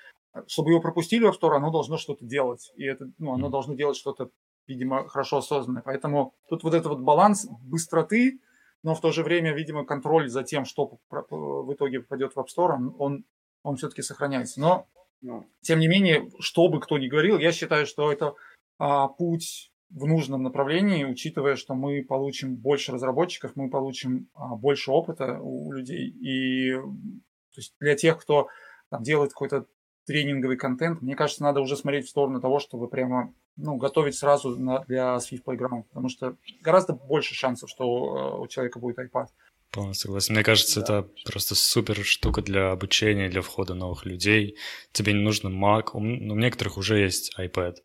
[0.46, 3.96] чтобы его пропустили в Store, оно должно что-то делать, и это, ну, оно должно делать
[3.96, 4.30] что-то
[4.66, 5.82] видимо, хорошо осознанное.
[5.82, 8.40] Поэтому тут вот этот вот баланс быстроты,
[8.82, 12.46] но в то же время, видимо, контроль за тем, что в итоге попадет в App
[12.56, 13.24] Store, он,
[13.62, 14.60] он все-таки сохраняется.
[14.60, 14.86] Но,
[15.20, 15.46] ну.
[15.62, 18.34] тем не менее, что бы кто ни говорил, я считаю, что это
[18.78, 24.90] а, путь в нужном направлении, учитывая, что мы получим больше разработчиков, мы получим а, больше
[24.90, 26.08] опыта у людей.
[26.08, 28.48] И то есть для тех, кто
[28.90, 29.66] там, делает какой-то
[30.06, 34.50] тренинговый контент, мне кажется, надо уже смотреть в сторону того, чтобы прямо ну, готовить сразу
[34.56, 39.26] на, для Swift Playground, потому что гораздо больше шансов, что э, у человека будет iPad.
[39.70, 40.34] Полностью согласен.
[40.34, 41.00] Мне кажется, да.
[41.00, 44.56] это просто супер штука для обучения, для входа новых людей.
[44.92, 45.90] Тебе не нужно Mac.
[45.92, 47.76] У, ну, у некоторых уже есть iPad.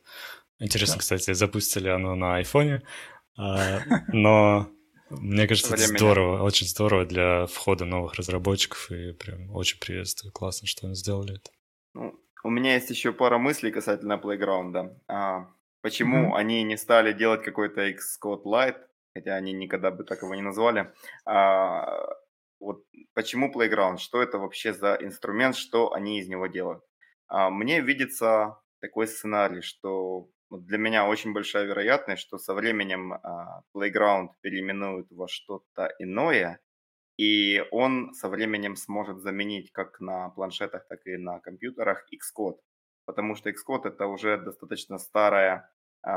[0.59, 0.99] Интересно, да.
[0.99, 2.83] кстати, запустили оно на айфоне.
[3.35, 3.79] А,
[4.09, 4.69] но
[5.09, 8.91] мне кажется, это здорово, очень здорово для входа новых разработчиков.
[8.91, 10.31] И прям очень приветствую.
[10.31, 11.49] Классно, что они сделали это.
[11.93, 14.95] Ну, у меня есть еще пара мыслей касательно Playground.
[15.07, 15.47] А,
[15.81, 16.37] Почему mm-hmm.
[16.37, 18.81] они не стали делать какой-то Xcode Lite,
[19.15, 20.93] хотя они никогда бы так его не назвали.
[21.25, 22.07] А,
[22.59, 23.97] вот почему Playground?
[23.97, 26.83] Что это вообще за инструмент, что они из него делают?
[27.27, 33.63] А, мне видится такой сценарий, что для меня очень большая вероятность, что со временем а,
[33.75, 36.59] Playground переименуют во что-то иное,
[37.21, 42.59] и он со временем сможет заменить как на планшетах, так и на компьютерах Xcode
[43.05, 45.69] потому что Xcode это уже достаточно старое,
[46.05, 46.11] э,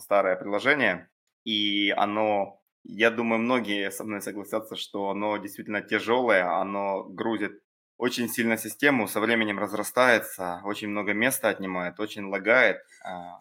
[0.00, 1.08] старое приложение,
[1.44, 7.62] и оно, я думаю, многие со мной согласятся, что оно действительно тяжелое, оно грузит
[7.96, 12.78] очень сильно систему, со временем разрастается, очень много места отнимает, очень лагает.
[13.04, 13.40] А,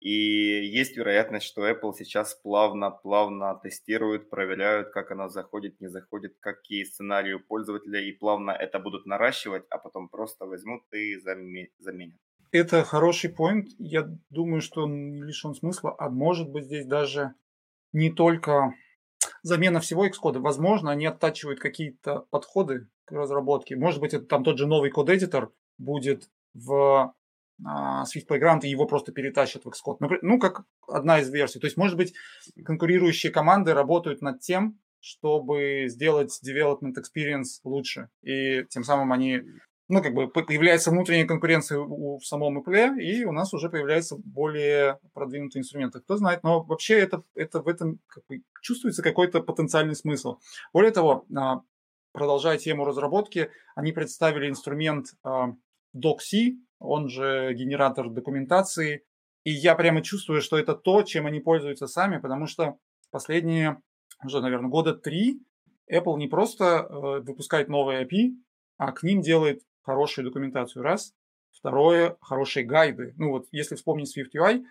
[0.00, 6.84] и есть вероятность, что Apple сейчас плавно-плавно тестирует, проверяют, как она заходит, не заходит, какие
[6.84, 12.16] сценарии у пользователя, и плавно это будут наращивать, а потом просто возьмут и заменят.
[12.50, 13.68] Это хороший поинт.
[13.78, 17.34] Я думаю, что он лишен смысла, а может быть здесь даже
[17.92, 18.74] не только
[19.42, 20.38] замена всего Xcode.
[20.38, 23.76] Возможно, они оттачивают какие-то подходы к разработке.
[23.76, 27.14] Может быть, это там тот же новый код-эдитор будет в
[27.60, 30.18] Swift Playground, и его просто перетащат в Xcode.
[30.22, 31.58] Ну, как одна из версий.
[31.58, 32.14] То есть, может быть,
[32.64, 38.08] конкурирующие команды работают над тем, чтобы сделать development experience лучше.
[38.22, 39.42] И тем самым они,
[39.88, 44.98] ну, как бы появляется внутренняя конкуренция в самом Apple, и у нас уже появляются более
[45.12, 46.00] продвинутые инструменты.
[46.00, 50.38] Кто знает, но вообще это, это в этом как бы, чувствуется какой-то потенциальный смысл.
[50.72, 51.62] Более того, а,
[52.12, 55.54] продолжая тему разработки, они представили инструмент а,
[55.96, 59.04] DocC, он же генератор документации.
[59.44, 62.78] И я прямо чувствую, что это то, чем они пользуются сами, потому что
[63.10, 63.80] последние
[64.24, 65.40] уже, наверное, года три
[65.90, 68.32] Apple не просто э, выпускает новые API,
[68.76, 70.82] а к ним делает хорошую документацию.
[70.82, 71.14] Раз.
[71.50, 73.14] Второе, хорошие гайды.
[73.16, 74.62] Ну вот, если вспомнить SwiftUI,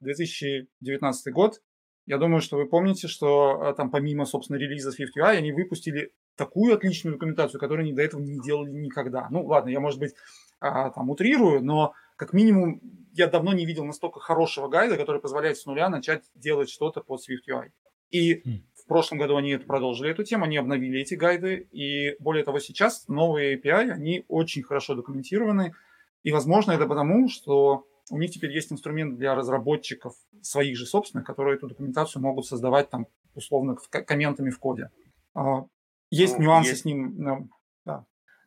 [0.00, 1.62] 2019 а, год,
[2.06, 6.74] я думаю, что вы помните, что а, там помимо, собственно, релиза SwiftUI, они выпустили такую
[6.74, 9.28] отличную документацию, которую они до этого не делали никогда.
[9.30, 10.14] Ну, ладно, я, может быть,
[10.62, 12.80] а, там утрирую, но как минимум
[13.12, 17.20] я давно не видел настолько хорошего гайда, который позволяет с нуля начать делать что-то под
[17.20, 17.70] SwiftUI.
[18.10, 18.62] И mm.
[18.74, 23.08] в прошлом году они продолжили эту тему, они обновили эти гайды, и более того, сейчас
[23.08, 25.74] новые API, они очень хорошо документированы,
[26.22, 31.26] и, возможно, это потому, что у них теперь есть инструмент для разработчиков своих же собственных,
[31.26, 34.90] которые эту документацию могут создавать там условно комментами в коде.
[35.34, 35.64] А,
[36.10, 36.82] есть ну, нюансы есть...
[36.82, 37.50] с ним.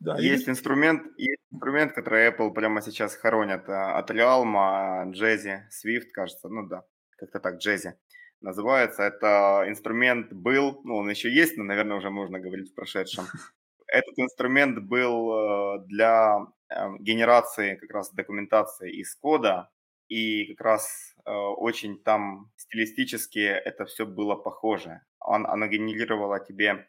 [0.00, 0.18] Да.
[0.18, 0.50] Есть и...
[0.50, 6.66] инструмент, есть инструмент, который Apple прямо сейчас хоронят а, от Realm, Jazzy, Swift, кажется, ну
[6.66, 6.84] да,
[7.16, 7.94] как-то так, Jazzy
[8.40, 9.02] называется.
[9.02, 13.24] Это инструмент был, ну он еще есть, но, наверное, уже можно говорить в прошедшем.
[13.86, 19.70] Этот инструмент был э, для э, генерации как раз документации из кода,
[20.08, 25.02] и как раз э, очень там стилистически это все было похоже.
[25.20, 26.88] Он, оно генерировало тебе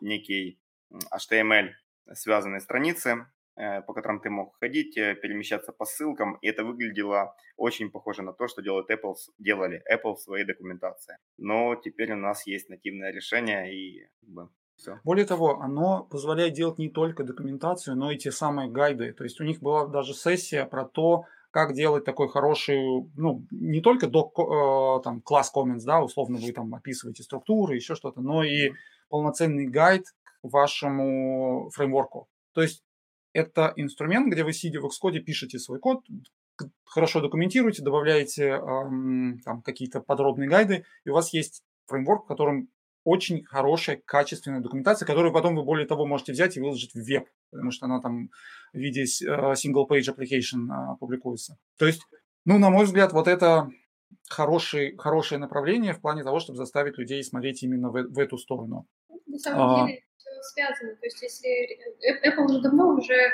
[0.00, 0.58] некий
[1.12, 1.72] HTML
[2.12, 7.34] связанные страницы, э, по которым ты мог ходить, э, перемещаться по ссылкам, и это выглядело
[7.56, 11.16] очень похоже на то, что делают Apple, делали Apple в своей документации.
[11.38, 14.06] Но теперь у нас есть нативное решение, и
[14.76, 14.98] все.
[15.04, 19.12] Более того, оно позволяет делать не только документацию, но и те самые гайды.
[19.12, 22.82] То есть у них была даже сессия про то, как делать такой хороший,
[23.16, 27.94] ну, не только док, э, там, класс comments, да, условно вы там описываете структуры, еще
[27.94, 28.72] что-то, но и
[29.08, 30.02] полноценный гайд
[30.48, 32.28] вашему фреймворку.
[32.52, 32.84] То есть
[33.32, 36.04] это инструмент, где вы, сидя в Xcode, пишете свой код,
[36.84, 42.68] хорошо документируете, добавляете эм, там какие-то подробные гайды, и у вас есть фреймворк, в котором
[43.04, 47.28] очень хорошая, качественная документация, которую потом вы, более того, можете взять и выложить в веб,
[47.50, 48.30] потому что она там
[48.72, 51.58] в виде э, single-page application а, публикуется.
[51.78, 52.02] То есть,
[52.46, 53.68] ну, на мой взгляд, вот это
[54.28, 58.86] хороший, хорошее направление в плане того, чтобы заставить людей смотреть именно в, в эту сторону.
[59.34, 59.86] На самом а...
[59.86, 60.94] деле все связано.
[60.94, 61.78] То есть если
[62.24, 63.32] Apple уже давно уже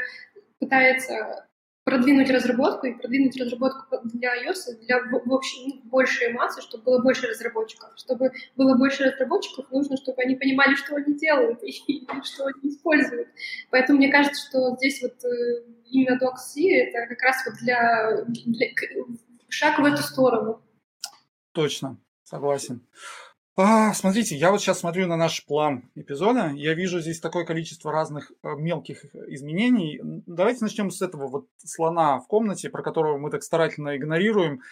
[0.58, 1.46] пытается
[1.84, 7.02] продвинуть разработку и продвинуть разработку для iOS для в общем ну, большей массы, чтобы было
[7.02, 7.90] больше разработчиков.
[7.96, 12.72] Чтобы было больше разработчиков, нужно, чтобы они понимали, что они делают и, и что они
[12.72, 13.28] используют.
[13.70, 18.68] Поэтому мне кажется, что здесь вот э, именно DocC это как раз вот для, для
[19.48, 20.62] шаг в эту сторону.
[21.52, 22.86] Точно, согласен.
[23.62, 27.92] А, смотрите, я вот сейчас смотрю на наш план эпизода, я вижу здесь такое количество
[27.92, 30.00] разных э, мелких изменений.
[30.02, 34.62] Давайте начнем с этого вот слона в комнате, про которого мы так старательно игнорируем.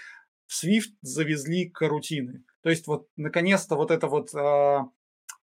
[0.46, 2.44] В Swift завезли карутины.
[2.62, 4.78] То есть вот наконец-то вот это вот, э,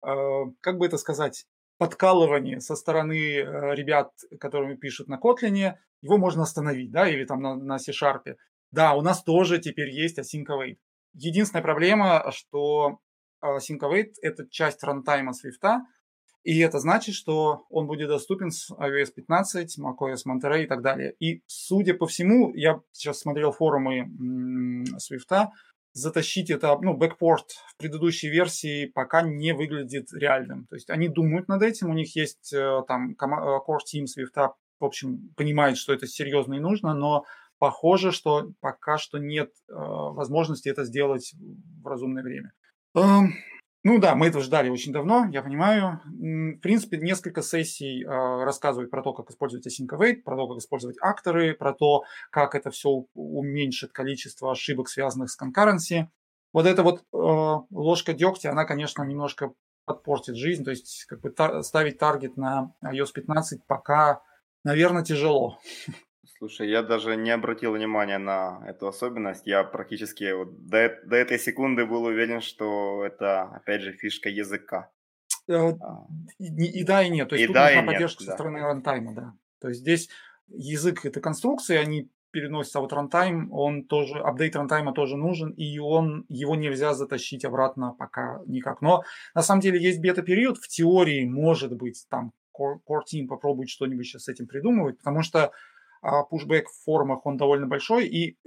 [0.06, 1.46] э, как бы это сказать,
[1.78, 7.40] подкалывание со стороны э, ребят, которыми пишут на Kotlin, его можно остановить, да, или там
[7.40, 8.36] на, на C-Sharp.
[8.70, 10.76] Да, у нас тоже теперь есть async await.
[11.14, 12.98] Единственная проблема, что
[13.42, 15.80] Syncovate– это часть рантайма Swift,
[16.42, 21.14] и это значит, что он будет доступен с iOS 15, macOS Monterey и так далее.
[21.20, 24.06] И, судя по всему, я сейчас смотрел форумы
[24.96, 25.48] Swift,
[25.92, 30.66] затащить это, ну, бэкпорт в предыдущей версии пока не выглядит реальным.
[30.66, 34.52] То есть они думают над этим, у них есть э, там э, core team Swift,
[34.78, 37.24] в общем, понимает, что это серьезно и нужно, но
[37.58, 41.34] похоже, что пока что нет э, возможности это сделать
[41.82, 42.52] в разумное время.
[43.82, 46.02] Ну да, мы это ждали очень давно, я понимаю.
[46.04, 48.08] В принципе, несколько сессий э,
[48.44, 52.54] рассказывают про то, как использовать async await, про то, как использовать акторы, про то, как
[52.54, 56.08] это все уменьшит количество ошибок, связанных с concurrency.
[56.52, 59.54] Вот эта вот э, ложка дегтя, она, конечно, немножко
[59.86, 60.62] подпортит жизнь.
[60.62, 64.20] То есть как бы та- ставить таргет на iOS 15 пока,
[64.62, 65.58] наверное, тяжело.
[66.40, 69.46] Слушай, я даже не обратил внимания на эту особенность.
[69.46, 74.90] Я практически вот до, до этой секунды был уверен, что это, опять же, фишка языка.
[75.48, 76.06] Э, а.
[76.38, 77.28] И, и да, и нет.
[77.28, 78.66] То есть и тут да, нужна поддержка нет, со стороны да.
[78.68, 79.34] рантайма, да.
[79.60, 80.08] То есть здесь
[80.48, 85.78] язык это конструкции, они переносятся, а вот рантайм, он тоже, апдейт рантайма тоже нужен, и
[85.78, 88.80] он, его нельзя затащить обратно пока никак.
[88.80, 93.68] Но на самом деле есть бета-период, в теории может быть там Core, Core Team попробует
[93.68, 95.52] что-нибудь сейчас с этим придумывать, потому что
[96.02, 98.38] а пушбэк в форумах, он довольно большой, и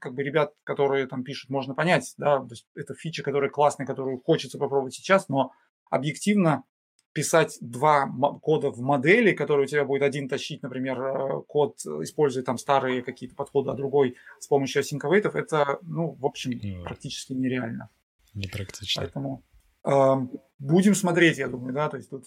[0.00, 3.86] как бы ребят, которые там пишут, можно понять, да, то есть это фича, которая классная,
[3.86, 5.52] которую хочется попробовать сейчас, но
[5.90, 6.64] объективно
[7.12, 8.10] писать два
[8.42, 13.02] кода в модели, который у тебя будет один тащить, например, э, код, используя там старые
[13.02, 17.88] какие-то подходы, а другой с помощью async это, ну, в общем, ну, практически нереально.
[18.34, 19.02] Непрактично.
[19.02, 19.44] Поэтому
[19.86, 20.14] э,
[20.58, 22.24] будем смотреть, я думаю, да, то есть тут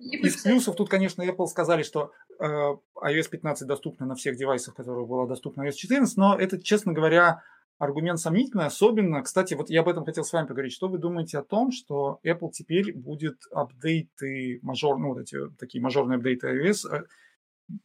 [0.00, 5.06] из плюсов тут, конечно, Apple сказали, что э, iOS 15 доступна на всех девайсах, которые
[5.06, 7.42] была доступна iOS 14, но это, честно говоря,
[7.78, 10.72] аргумент сомнительный, особенно, кстати, вот я об этом хотел с вами поговорить.
[10.72, 15.82] Что вы думаете о том, что Apple теперь будет апдейты, мажор, ну, вот эти такие
[15.82, 17.04] мажорные апдейты iOS, э,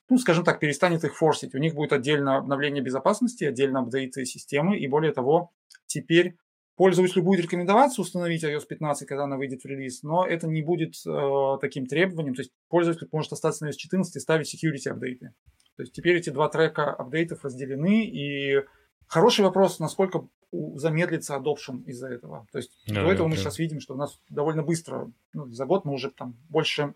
[0.10, 1.56] ну, скажем так, перестанет их форсить.
[1.56, 5.52] У них будет отдельно обновление безопасности, отдельно апдейты системы, и более того,
[5.88, 6.36] теперь
[6.75, 10.95] Пользователю будет рекомендоваться установить iOS 15, когда она выйдет в релиз, но это не будет
[11.05, 12.34] э, таким требованием.
[12.34, 15.34] То есть пользователь может остаться на iOS 14 и ставить security апдейты.
[15.75, 18.63] То есть теперь эти два трека апдейтов разделены, и
[19.07, 22.47] хороший вопрос, насколько замедлится adoption из-за этого.
[22.51, 23.36] То есть да, до этого да.
[23.36, 26.93] мы сейчас видим, что у нас довольно быстро, ну, за год мы уже там больше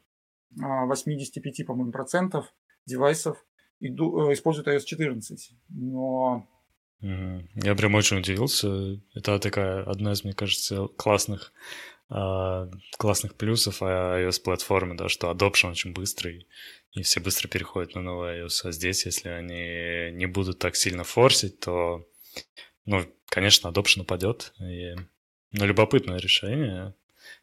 [0.55, 2.53] 85, а, по-моему, процентов
[2.85, 3.43] девайсов
[3.79, 5.51] иду, э, используют iOS 14.
[5.69, 6.47] Но
[7.01, 8.99] я прям очень удивился.
[9.13, 11.53] Это такая одна из, мне кажется, классных
[12.07, 16.47] Uh, классных плюсов iOS-платформы, да, что adoption очень быстрый,
[16.91, 18.61] и все быстро переходят на новый iOS.
[18.65, 22.07] А здесь, если они не будут так сильно форсить, то,
[22.85, 24.53] ну, конечно, adoption упадет.
[24.59, 24.93] И...
[25.51, 26.93] Но любопытное решение.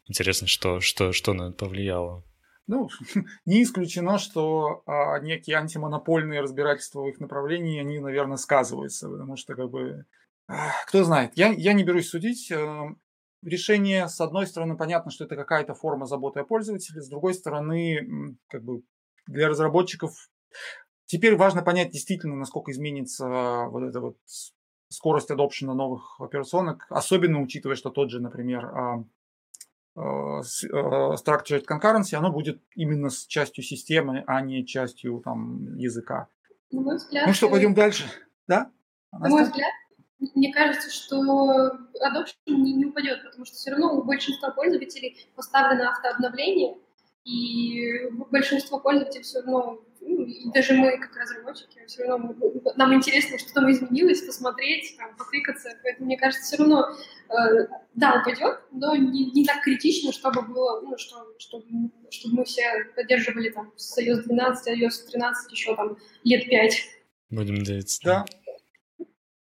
[0.07, 2.23] Интересно, что, что, что на это повлияло.
[2.67, 2.89] Ну,
[3.45, 9.55] не исключено, что а, некие антимонопольные разбирательства в их направлении, они, наверное, сказываются, потому что,
[9.55, 10.05] как бы,
[10.47, 11.31] а, кто знает.
[11.35, 12.51] Я, я не берусь судить.
[12.51, 12.87] А,
[13.41, 18.37] решение, с одной стороны, понятно, что это какая-то форма заботы о пользователе, с другой стороны,
[18.47, 18.83] как бы,
[19.27, 20.13] для разработчиков
[21.05, 24.17] теперь важно понять действительно, насколько изменится вот эта вот
[24.89, 29.03] скорость адопшена новых операционок, особенно учитывая, что тот же, например, а, а, а,
[29.95, 36.27] structured concurrency, оно будет именно с частью системы, а не частью там языка.
[36.71, 38.05] На мой взгляд, ну что, пойдем дальше,
[38.47, 38.71] да?
[39.11, 39.71] На мой взгляд,
[40.35, 45.89] мне кажется, что adoption не, не упадет, потому что все равно у большинства пользователей поставлено
[45.91, 46.75] автообновление,
[47.25, 52.35] и большинство пользователей все равно, и даже мы, как разработчики, все равно
[52.75, 55.69] нам интересно, что там изменилось, посмотреть, там, потыкаться.
[55.83, 56.85] Поэтому, мне кажется, все равно,
[57.29, 61.65] э, да, упадет, но не, не так критично, чтобы было, ну, что, чтобы,
[62.09, 62.63] чтобы мы все
[62.95, 66.73] поддерживали там с iOS 12, iOS 13 еще там лет 5.
[67.29, 67.99] Будем надеяться.
[68.03, 68.25] Да.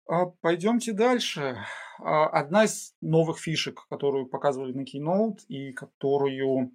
[0.07, 1.57] А, пойдемте дальше.
[1.99, 6.71] А, одна из новых фишек, которую показывали на Keynote и которую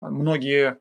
[0.00, 0.78] многие,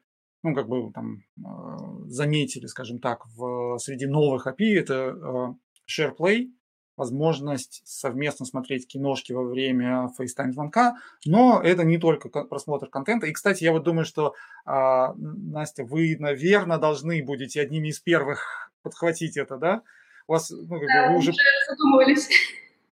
[0.50, 1.78] ну, как бы там а,
[2.08, 5.56] заметили, скажем так, в, среди новых API, это
[5.90, 6.48] SharePlay,
[6.96, 13.28] возможность совместно смотреть киношки во время FaceTime звонка, но это не только просмотр контента.
[13.28, 14.34] И, кстати, я вот думаю, что,
[14.66, 19.84] Настя, вы, наверное, должны будете одними из первых подхватить это, да?
[20.28, 21.32] у вас, ну, как да, вы уже...
[21.70, 22.30] задумывались.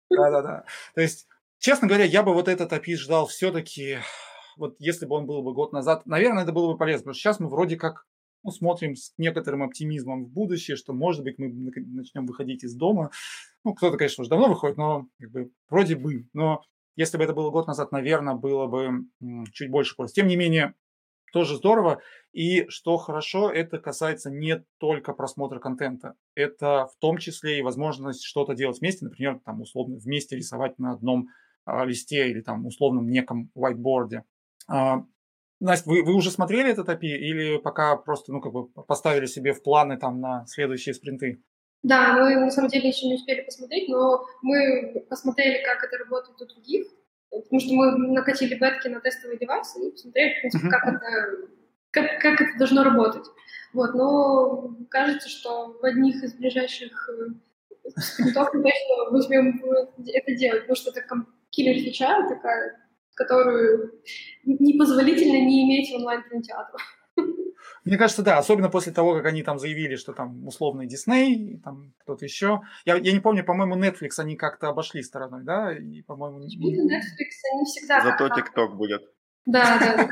[0.10, 0.64] Да-да-да.
[0.94, 1.28] То есть,
[1.60, 3.98] честно говоря, я бы вот этот API ждал все-таки,
[4.58, 7.22] вот если бы он был бы год назад, наверное, это было бы полезно, потому что
[7.22, 8.06] сейчас мы вроде как
[8.44, 13.10] ну, смотрим с некоторым оптимизмом в будущее, что, может быть, мы начнем выходить из дома.
[13.64, 16.28] Ну, кто-то, конечно, уже давно выходит, но как бы вроде бы.
[16.34, 16.62] Но
[16.96, 19.06] если бы это было год назад, наверное, было бы
[19.52, 20.14] чуть больше пользы.
[20.14, 20.76] Тем не менее,
[21.34, 22.02] тоже здорово.
[22.34, 26.14] И что хорошо, это касается не только просмотра контента.
[26.36, 30.92] Это в том числе и возможность что-то делать вместе, например, там условно вместе рисовать на
[30.92, 31.30] одном
[31.66, 34.22] а, листе или там условном неком whiteboard.
[34.68, 35.04] А,
[35.60, 39.54] Настя, вы, вы уже смотрели этот API или пока просто ну, как бы поставили себе
[39.54, 41.44] в планы там на следующие спринты?
[41.84, 46.42] Да, мы на самом деле еще не успели посмотреть, но мы посмотрели, как это работает
[46.42, 46.88] у других
[47.44, 51.00] потому что мы накатили бетки на тестовые девайсы и посмотрели, в принципе, как это,
[51.92, 53.26] как, как это должно работать.
[53.74, 59.64] Вот, но кажется, что в одних из ближайших э, спринтов мы точно возьмем
[59.98, 61.02] это делать, потому что это
[61.50, 62.85] киллер фича такая,
[63.16, 64.02] которую
[64.44, 66.82] непозволительно не иметь в онлайн-кинотеатрах.
[67.86, 71.94] Мне кажется, да, особенно после того, как они там заявили, что там условный Дисней, там
[72.00, 72.62] кто-то еще.
[72.84, 75.72] Я, я не помню, по-моему, Netflix они как-то обошли стороной, да?
[75.72, 76.50] И, по-моему, Netflix
[77.54, 78.02] они всегда...
[78.02, 79.04] Зато ТикТок будет.
[79.46, 80.10] Да, да.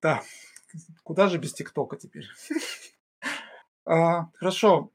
[0.00, 0.22] Да.
[1.04, 2.26] Куда же без ТикТока теперь?
[3.84, 4.92] А, хорошо.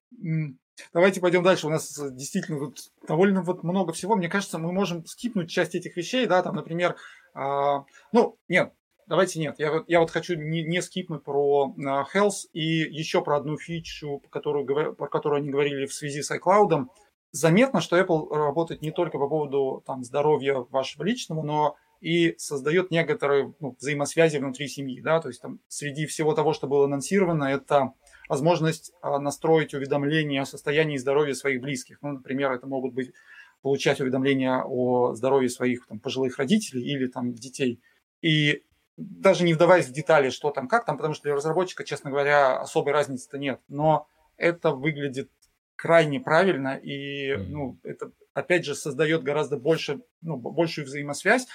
[0.94, 1.68] Давайте пойдем дальше.
[1.68, 4.16] У нас действительно тут довольно вот много всего.
[4.16, 6.96] Мне кажется, мы можем скипнуть часть этих вещей, да, там, например,
[7.34, 8.74] а, ну, нет,
[9.08, 9.56] Давайте нет.
[9.58, 14.22] Я, я вот хочу не, не скипнуть про uh, Health и еще про одну фичу,
[14.30, 16.88] которую, про которую они говорили в связи с iCloud.
[17.32, 22.92] Заметно, что Apple работает не только по поводу там, здоровья вашего личного, но и создает
[22.92, 25.00] некоторые ну, взаимосвязи внутри семьи.
[25.00, 25.22] Да?
[25.22, 27.94] То есть там, среди всего того, что было анонсировано, это
[28.30, 32.00] возможность а, настроить уведомления о состоянии здоровья своих близких.
[32.02, 33.14] Ну, например, это могут быть
[33.62, 37.82] получать уведомления о здоровье своих там, пожилых родителей или там, детей.
[38.22, 38.64] И
[38.98, 42.60] даже не вдаваясь в детали, что там, как там, потому что для разработчика, честно говоря,
[42.60, 43.62] особой разницы-то нет.
[43.68, 44.08] Но
[44.38, 45.30] это выглядит
[45.76, 51.48] крайне правильно, и ну, это, опять же, создает гораздо больше, ну, большую взаимосвязь.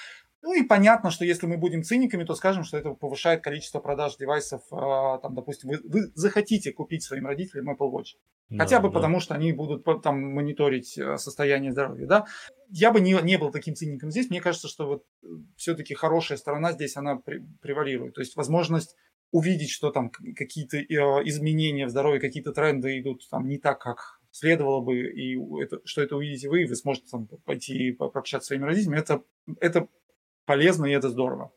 [0.43, 4.17] Ну и понятно, что если мы будем циниками, то скажем, что это повышает количество продаж
[4.17, 4.63] девайсов.
[4.73, 8.17] А, там, допустим, вы, вы захотите купить своим родителям Apple Watch.
[8.51, 8.95] Да, Хотя бы да.
[8.95, 12.07] потому, что они будут там мониторить э, состояние здоровья.
[12.07, 12.27] Да?
[12.69, 14.31] Я бы не, не был таким циником здесь.
[14.31, 15.27] Мне кажется, что вот э,
[15.57, 17.17] все-таки хорошая сторона здесь, она
[17.61, 18.15] превалирует.
[18.15, 18.97] То есть возможность
[19.31, 20.83] увидеть, что там какие-то э,
[21.29, 26.03] изменения в здоровье, какие-то тренды идут там не так, как следовало бы, и это, что
[26.03, 29.23] это увидите вы, и вы сможете там пойти пообщаться с своими родителями, это,
[29.61, 29.89] это
[30.47, 31.53] полезно, и это здорово.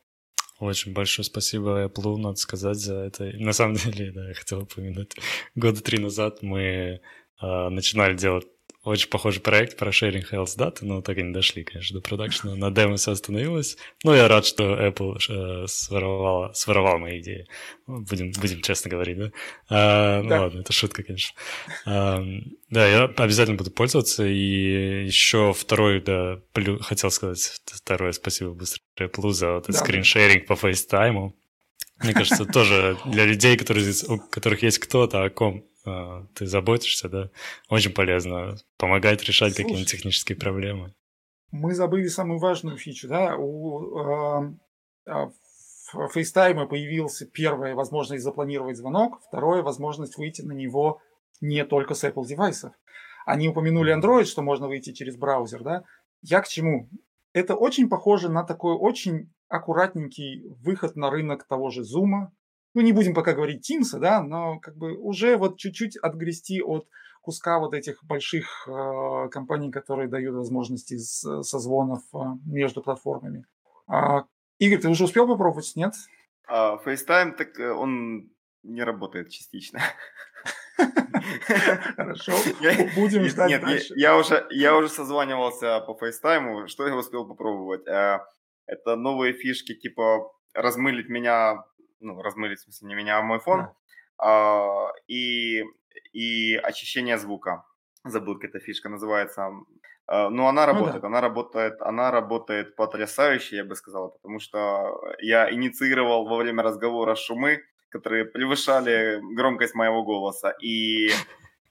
[0.60, 3.26] Очень большое спасибо Apple, надо сказать, за это.
[3.38, 5.16] На самом деле, да, я хотел упомянуть.
[5.56, 6.62] Года три назад мы
[7.42, 8.48] э, начинали делать
[8.86, 12.56] очень похожий проект про sharing health даты, но так и не дошли, конечно, до продакшена.
[12.56, 13.78] На демо все остановилось.
[14.04, 17.48] Но я рад, что Apple э, своровала, своровал мои идеи.
[17.88, 19.32] Ну, будем, будем честно говорить, да?
[19.70, 20.42] А, ну да.
[20.42, 21.36] ладно, это шутка, конечно.
[21.86, 22.24] А,
[22.70, 24.26] да, я обязательно буду пользоваться.
[24.26, 29.74] И еще второй, да, плю, хотел сказать второе спасибо быстро Apple за вот да.
[29.74, 31.34] скриншеринг по FaceTime.
[32.02, 37.10] Мне кажется, тоже для людей, которые, у которых есть кто-то, о ком а, ты заботишься,
[37.10, 37.30] да,
[37.70, 38.58] очень полезно.
[38.78, 40.94] Помогает решать какие-нибудь технические проблемы.
[41.52, 43.98] Мы забыли самую важную фичу, да, у,
[45.06, 45.30] э,
[45.94, 51.02] в FaceTime появился первая возможность запланировать звонок, второе возможность выйти на него
[51.40, 52.74] не только с Apple девайсов.
[53.26, 55.84] Они упомянули Android, что можно выйти через браузер, да?
[56.22, 56.90] Я к чему?
[57.34, 62.28] Это очень похоже на такой очень аккуратненький выход на рынок того же Zoom.
[62.74, 66.88] Ну, не будем пока говорить Teams, да, но как бы уже вот чуть-чуть отгрести от
[67.26, 73.46] куска вот этих больших э, компаний, которые дают возможности с, созвонов э, между платформами.
[73.88, 74.26] А,
[74.60, 75.94] Игорь, ты уже успел попробовать, нет?
[76.48, 78.30] А, FaceTime, так э, он
[78.62, 79.80] не работает частично.
[81.96, 82.34] Хорошо,
[82.96, 83.64] будем ждать Нет.
[83.96, 87.88] Я, уже, я уже созванивался по FaceTime, что я успел попробовать?
[88.68, 91.64] Это новые фишки, типа размылить меня,
[92.00, 93.68] ну, размылить, в смысле, не меня, а мой фон,
[94.18, 95.64] а, и,
[96.14, 97.66] и очищение звука.
[98.04, 99.50] Забыл, как эта фишка называется.
[100.08, 101.08] Э, но она работает, ну, да.
[101.08, 107.16] она работает, она работает потрясающе, я бы сказал, потому что я инициировал во время разговора
[107.16, 111.10] шумы, которые превышали громкость моего голоса, и,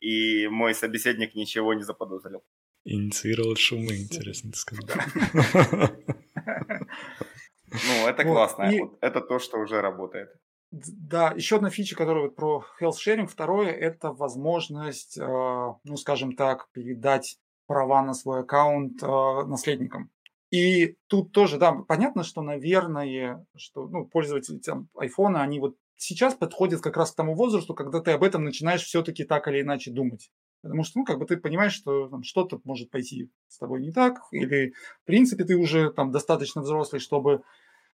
[0.01, 2.43] и мой собеседник ничего не заподозрил.
[2.85, 4.89] Инициировал шумы, интересно ты сказал.
[7.71, 8.71] Ну, это классно.
[9.01, 10.29] Это то, что уже работает.
[10.71, 13.27] Да, еще одна фича, которая вот про health sharing.
[13.27, 19.07] Второе– это возможность, э, ну, скажем так, передать права на свой аккаунт э,
[19.47, 20.11] наследникам.
[20.51, 26.35] И тут тоже, да, понятно, что, наверное, что ну, пользователи там, айфона, они вот сейчас
[26.35, 29.91] подходят как раз к тому возрасту, когда ты об этом начинаешь все-таки так или иначе
[29.91, 30.31] думать.
[30.65, 33.93] Потому что, ну, как бы ты понимаешь, что там, что-то может пойти с тобой не
[33.93, 37.43] так, или, в принципе, ты уже там достаточно взрослый, чтобы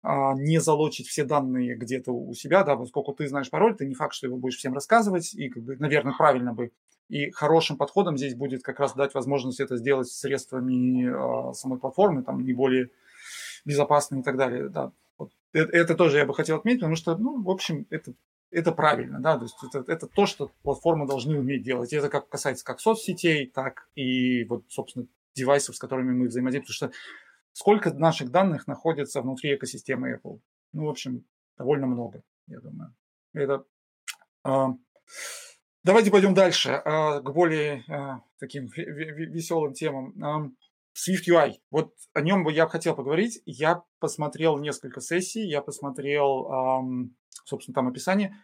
[0.01, 3.93] а, не залочить все данные где-то у себя, да, поскольку ты знаешь пароль, ты не
[3.93, 6.71] факт, что его будешь всем рассказывать, и, как бы, наверное, правильно бы.
[7.07, 12.23] И хорошим подходом здесь будет как раз дать возможность это сделать средствами а, самой платформы,
[12.23, 12.89] там, не более
[13.63, 14.91] безопасными и так далее, да
[15.55, 18.13] это, это тоже я бы хотел отметить, потому что, ну, в общем, это,
[18.55, 21.91] это правильно, да, то есть это, это то, что платформы должны уметь делать.
[21.91, 26.91] Это как касается как соцсетей, так и вот, собственно, девайсов, с которыми мы взаимодействуем, потому
[26.91, 26.99] что
[27.51, 30.39] сколько наших данных находится внутри экосистемы Apple?
[30.71, 31.25] Ну, в общем,
[31.57, 32.95] довольно много, я думаю.
[33.33, 33.65] Это...
[34.43, 34.69] А,
[35.83, 40.55] давайте пойдем дальше, а, к более а, таким веселым темам.
[40.95, 41.55] Swift UI.
[41.71, 43.41] Вот о нем бы я хотел поговорить.
[43.45, 48.35] Я посмотрел несколько сессий, я посмотрел, эм, собственно, там описание.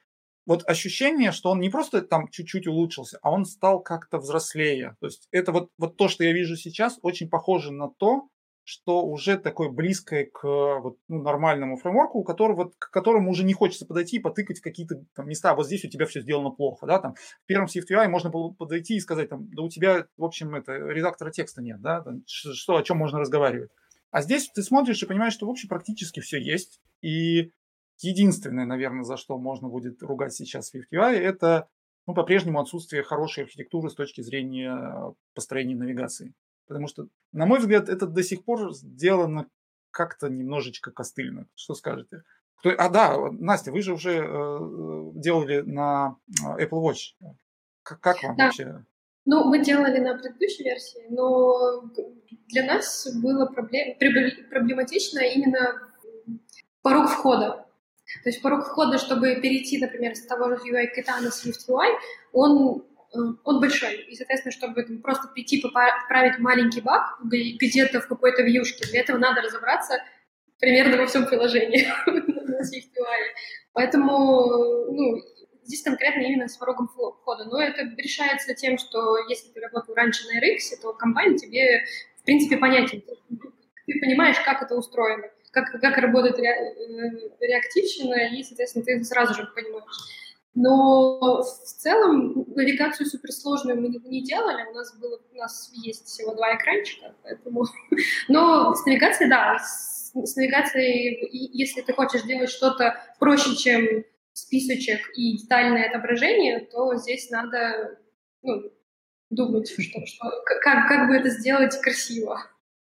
[0.45, 4.95] Вот ощущение, что он не просто там чуть-чуть улучшился, а он стал как-то взрослее.
[4.99, 8.27] То есть это вот, вот то, что я вижу сейчас, очень похоже на то,
[8.63, 13.53] что уже такое близкое к вот, ну, нормальному фреймворку, у которого, к которому уже не
[13.53, 15.55] хочется подойти и потыкать в какие-то там, места.
[15.55, 16.85] Вот здесь у тебя все сделано плохо.
[16.85, 16.99] Да?
[16.99, 20.55] Там, в первом SwiftUI можно было подойти и сказать, там, да у тебя, в общем,
[20.55, 22.01] это, редактора текста нет, да?
[22.01, 23.71] там, что, о чем можно разговаривать.
[24.11, 26.81] А здесь ты смотришь и понимаешь, что, в общем, практически все есть.
[27.01, 27.51] И
[28.03, 31.67] единственное, наверное, за что можно будет ругать сейчас SwiftUI, это
[32.07, 36.33] ну, по-прежнему отсутствие хорошей архитектуры с точки зрения построения навигации.
[36.67, 39.47] Потому что, на мой взгляд, это до сих пор сделано
[39.91, 41.47] как-то немножечко костыльно.
[41.55, 42.23] Что скажете?
[42.59, 42.69] Кто...
[42.77, 47.15] А, да, Настя, вы же уже э, делали на э, Apple Watch.
[47.83, 48.45] Как, как вам да.
[48.45, 48.85] вообще?
[49.25, 51.83] Ну, мы делали на предыдущей версии, но
[52.47, 53.97] для нас было проблем...
[54.49, 55.89] проблематично именно
[56.81, 57.65] порог входа.
[58.23, 61.97] То есть порог входа, чтобы перейти, например, с того же UI кита на Swift UI,
[62.33, 62.83] он
[63.13, 63.97] Э, он большой.
[64.03, 69.41] И, соответственно, чтобы просто прийти поправить маленький баг где-то в какой-то вьюшке, для этого надо
[69.41, 70.01] разобраться
[70.59, 73.35] примерно во всем приложении на SwiftUI.
[73.73, 75.21] Поэтому, ну,
[75.63, 77.45] здесь конкретно именно с порогом входа.
[77.45, 81.83] Но это решается тем, что если ты работал раньше на RX, то комбайн тебе,
[82.21, 83.01] в принципе, понятен.
[83.01, 89.33] Ты понимаешь, как это устроено, как, как работает ре, э, реактивщина, и, соответственно, ты сразу
[89.33, 89.85] же понимаешь.
[90.53, 94.69] Но в целом навигацию суперсложную мы не делали.
[94.69, 97.65] У нас было, у нас есть всего два экранчика, поэтому.
[98.27, 104.99] Но с навигацией, да, с, с навигацией, если ты хочешь делать что-то проще, чем списочек
[105.15, 107.97] и детальное отображение, то здесь надо
[108.41, 108.71] ну,
[109.29, 112.41] думать, что, что, как, как бы это сделать красиво.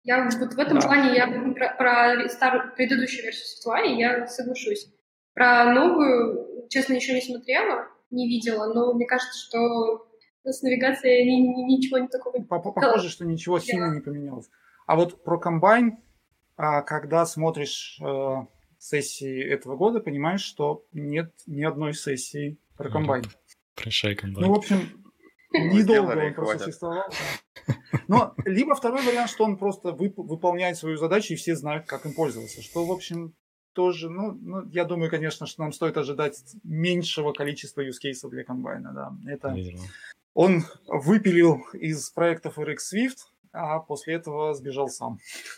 [0.07, 0.87] Я вот в этом да.
[0.87, 4.87] плане я про, про старую предыдущую версию Светлани я соглашусь.
[5.33, 10.07] Про новую, честно, еще не смотрела, не видела, но мне кажется, что
[10.45, 14.49] с навигацией ни, ни, ничего не такого не Похоже, что ничего сильно не поменялось.
[14.85, 15.97] А вот про комбайн,
[16.55, 18.35] а, когда смотришь э,
[18.79, 23.25] сессии этого года, понимаешь, что нет ни одной сессии про комбайн.
[23.75, 24.47] Прощай, комбайн.
[24.47, 25.03] Ну, в общем,
[25.51, 27.09] недолго он просто существовал.
[28.07, 32.05] Но либо второй вариант, что он просто вып- выполняет свою задачу, и все знают, как
[32.05, 32.61] им пользоваться.
[32.61, 33.33] Что, в общем,
[33.73, 38.91] тоже, ну, ну, я думаю, конечно, что нам стоит ожидать меньшего количества cases для комбайна,
[38.93, 39.31] да.
[39.31, 39.55] Это
[40.33, 43.17] он выпилил из проектов RX Swift,
[43.51, 45.19] а после этого сбежал сам.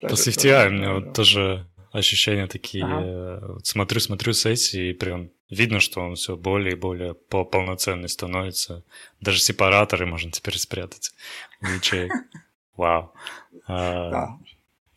[0.00, 3.40] По CFTI у меня тоже ощущения такие.
[3.62, 8.84] Смотрю, смотрю сессии, и прям видно, что он все более и более полноценный становится.
[9.20, 11.12] Даже сепараторы можно теперь спрятать
[11.60, 12.12] в ячеек.
[12.76, 13.12] Вау.
[13.66, 14.38] А,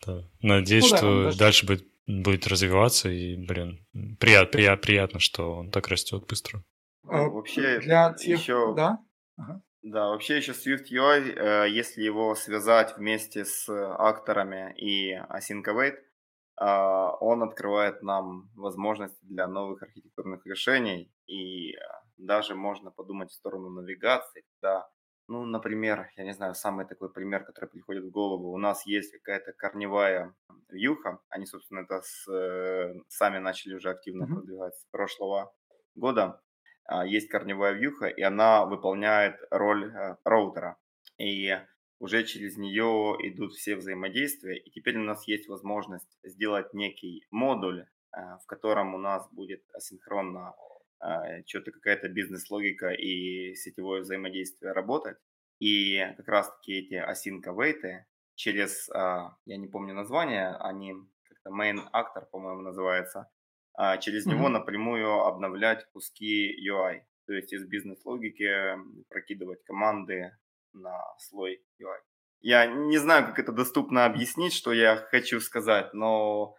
[0.06, 0.24] да.
[0.40, 3.84] Надеюсь, ну, что дальше будет, будет развиваться, и, блин,
[4.18, 6.62] прият, прият, приятно, что он так растет быстро.
[7.04, 8.38] А, вообще, для тех...
[8.38, 8.74] еще...
[8.76, 8.98] Да?
[9.36, 9.62] Ага.
[9.82, 15.94] Да, вообще еще Swift UI, э, если его связать вместе с акторами и Async Await,
[15.94, 16.11] э,
[16.56, 21.74] он открывает нам возможности для новых архитектурных решений, и
[22.18, 24.88] даже можно подумать в сторону навигации, когда
[25.28, 28.52] ну, например, я не знаю, самый такой пример, который приходит в голову.
[28.52, 30.34] У нас есть какая-то корневая
[30.68, 31.20] вьюха.
[31.28, 34.34] Они, собственно, это с, э, сами начали уже активно mm-hmm.
[34.34, 35.54] продвигать с прошлого
[35.94, 36.42] года.
[36.84, 40.76] А, есть корневая вьюха, и она выполняет роль э, роутера.
[41.18, 41.56] И
[42.02, 44.58] уже через нее идут все взаимодействия.
[44.58, 49.62] И теперь у нас есть возможность сделать некий модуль, э, в котором у нас будет
[49.72, 50.52] асинхронно
[50.98, 55.16] а, что-то какая-то бизнес-логика и сетевое взаимодействие работать.
[55.60, 62.26] И как раз-таки эти await через, а, я не помню название, они как-то main actor,
[62.32, 63.30] по-моему, называется,
[63.74, 64.30] а, через mm-hmm.
[64.34, 67.02] него напрямую обновлять куски UI.
[67.26, 68.76] То есть из бизнес-логики
[69.08, 70.36] прокидывать команды
[70.72, 71.98] на слой UI.
[72.40, 76.56] Я не знаю, как это доступно объяснить, что я хочу сказать, но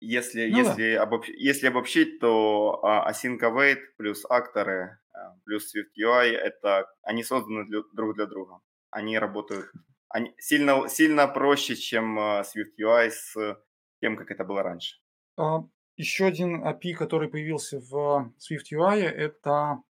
[0.00, 1.02] если, ну, если, да.
[1.02, 7.24] обобщ, если обобщить, то uh, Async Await плюс акторы uh, плюс Swift UI это они
[7.24, 8.60] созданы для, друг для друга.
[8.90, 9.70] Они работают
[10.08, 13.58] они сильно, сильно проще, чем uh, Swift UI с
[14.00, 14.96] тем, как это было раньше.
[15.96, 19.82] Еще один API, который появился в Swift UI, это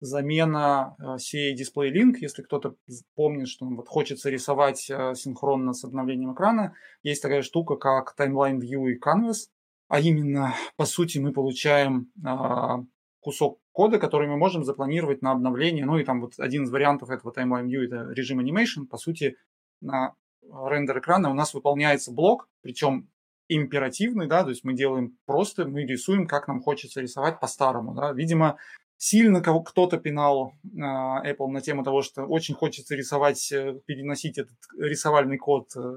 [0.00, 2.16] замена CA Display Link.
[2.20, 2.76] Если кто-то
[3.14, 8.90] помнит, что вот хочется рисовать синхронно с обновлением экрана, есть такая штука, как Timeline View
[8.90, 9.48] и Canvas.
[9.88, 12.82] А именно, по сути, мы получаем а,
[13.20, 15.84] кусок кода, который мы можем запланировать на обновление.
[15.84, 18.86] Ну и там вот один из вариантов этого Timeline View– это режим Animation.
[18.86, 19.36] По сути,
[19.80, 23.08] на рендер экрана у нас выполняется блок, причем
[23.48, 28.12] императивный, да, то есть мы делаем просто, мы рисуем, как нам хочется рисовать по-старому, да.
[28.12, 28.58] Видимо,
[28.96, 34.56] сильно кто-то пинал э, Apple на тему того, что очень хочется рисовать, э, переносить этот
[34.78, 35.96] рисовальный код э,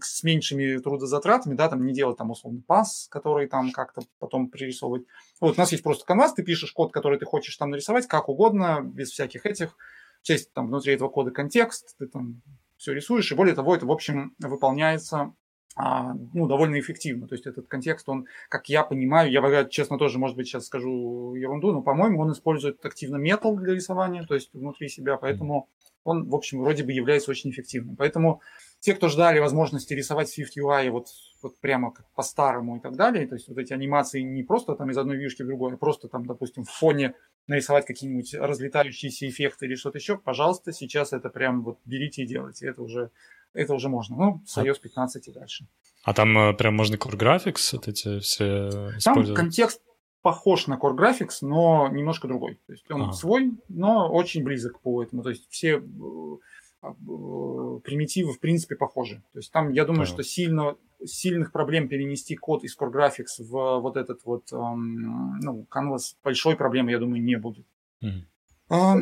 [0.00, 5.04] с меньшими трудозатратами, да, там не делать там условно пас, который там как-то потом пририсовывать.
[5.40, 8.28] Вот у нас есть просто канвас, ты пишешь код, который ты хочешь там нарисовать, как
[8.28, 9.76] угодно, без всяких этих.
[10.22, 12.42] Часть там внутри этого кода контекст, ты там
[12.76, 15.34] все рисуешь, и более того, это, в общем, выполняется а,
[16.34, 17.28] ну, довольно эффективно.
[17.28, 21.34] То есть этот контекст, он, как я понимаю, я, честно, тоже, может быть, сейчас скажу
[21.34, 25.68] ерунду, но, по-моему, он использует активно метал для рисования, то есть внутри себя, поэтому
[26.04, 27.96] он, в общем, вроде бы является очень эффективным.
[27.96, 28.40] Поэтому
[28.80, 31.08] те, кто ждали возможности рисовать Swift UI вот,
[31.42, 34.90] вот прямо как по-старому и так далее, то есть вот эти анимации не просто там
[34.90, 37.14] из одной вьюшки в другую, а просто там, допустим, в фоне
[37.46, 42.68] нарисовать какие-нибудь разлетающиеся эффекты или что-то еще, пожалуйста, сейчас это прям вот берите и делайте,
[42.68, 43.10] это уже
[43.54, 44.16] это уже можно.
[44.16, 45.66] Ну, с iOS 15 и дальше.
[46.04, 49.04] А там э, прям можно Core Graphics вот эти все использовать?
[49.04, 49.82] Там контекст
[50.22, 52.60] похож на Core Graphics, но немножко другой.
[52.66, 53.12] То есть он ага.
[53.12, 55.22] свой, но очень близок по этому.
[55.22, 55.80] То есть все э,
[56.80, 59.22] а, э, примитивы в принципе похожи.
[59.32, 60.12] То есть там, я думаю, ага.
[60.12, 65.66] что сильно, сильных проблем перенести код из Core Graphics в вот этот вот эм, ну,
[65.70, 67.66] Canvas большой проблемы, я думаю, не будет.
[68.02, 68.22] Mm.
[68.70, 68.96] А...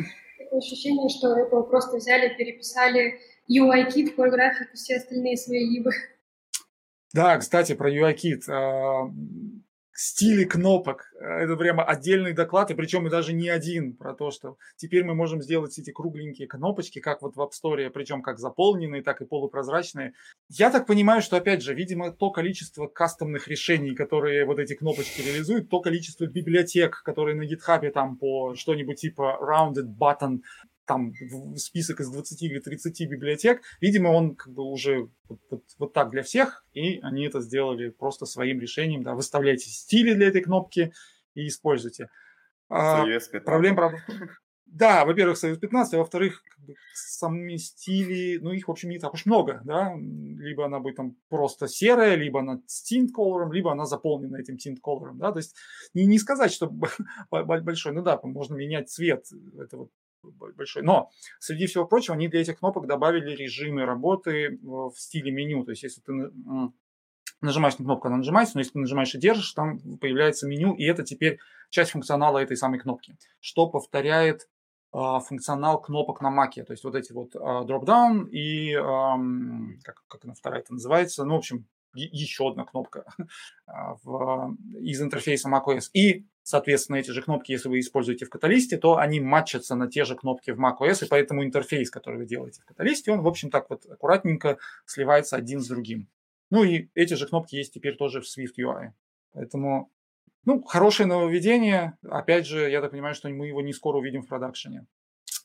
[0.51, 3.19] Ощущение, что Apple просто взяли, переписали
[3.49, 5.91] UI-кит, Core Graphic и все остальные свои либо.
[7.13, 8.47] Да, кстати, про UI-кит.
[8.49, 9.09] А,
[9.97, 11.11] стили кнопок.
[11.19, 15.15] Это прямо отдельный доклад, и причем и даже не один, про то, что теперь мы
[15.15, 19.25] можем сделать эти кругленькие кнопочки, как вот в App Store, причем как заполненные, так и
[19.25, 20.13] полупрозрачные.
[20.49, 25.21] Я так понимаю, что, опять же, видимо, то количество кастомных решений, которые вот эти кнопочки
[25.21, 30.41] реализуют, то количество библиотек, которые на GitHub там по что-нибудь типа rounded button
[30.87, 31.13] там
[31.57, 36.09] список из 20 или 30 библиотек, видимо, он как бы уже вот, вот, вот так
[36.09, 40.93] для всех, и они это сделали просто своим решением, да, выставляйте стили для этой кнопки
[41.35, 42.09] и используйте.
[42.69, 43.05] А,
[43.45, 43.99] проблем, правда,
[44.65, 48.99] да, во-первых, Союз 15, а во-вторых, как бы, сами стили, ну, их, в общем, не
[48.99, 53.51] так уж много, да, либо она будет там просто серая, либо она с tint color,
[53.51, 55.55] либо она заполнена этим tint color, да, то есть
[55.93, 56.69] не, не сказать, что
[57.31, 59.25] большой, ну да, можно менять цвет,
[59.57, 59.91] это вот
[60.21, 60.83] большой.
[60.83, 61.09] Но
[61.39, 65.63] среди всего прочего они для этих кнопок добавили режимы работы в стиле меню.
[65.63, 66.13] То есть если ты
[67.41, 70.83] нажимаешь на кнопку, она нажимается, но если ты нажимаешь и держишь, там появляется меню, и
[70.83, 71.39] это теперь
[71.69, 74.47] часть функционала этой самой кнопки, что повторяет
[74.91, 79.17] а, функционал кнопок на Маке, то есть вот эти вот а, drop-down и, а,
[79.83, 83.05] как, как она вторая это называется, ну, в общем, еще одна кнопка
[84.03, 85.89] в, из интерфейса macOS.
[85.93, 90.05] И, соответственно, эти же кнопки, если вы используете в каталисте, то они матчатся на те
[90.05, 93.49] же кнопки в macOS, и поэтому интерфейс, который вы делаете в каталисте, он, в общем,
[93.49, 96.07] так вот аккуратненько сливается один с другим.
[96.49, 98.91] Ну и эти же кнопки есть теперь тоже в Swift UI.
[99.33, 99.91] Поэтому,
[100.45, 101.97] ну, хорошее нововведение.
[102.09, 104.85] Опять же, я так понимаю, что мы его не скоро увидим в продакшене.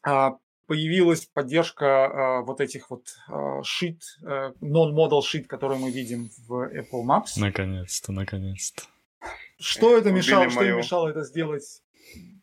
[0.05, 0.39] А,
[0.69, 6.73] появилась поддержка а, вот этих вот а, sheet, а, non-modal sheet, которые мы видим в
[6.73, 7.39] Apple Maps.
[7.39, 8.85] Наконец-то, наконец-то.
[9.63, 11.83] Что это мешало, что им мешало это сделать?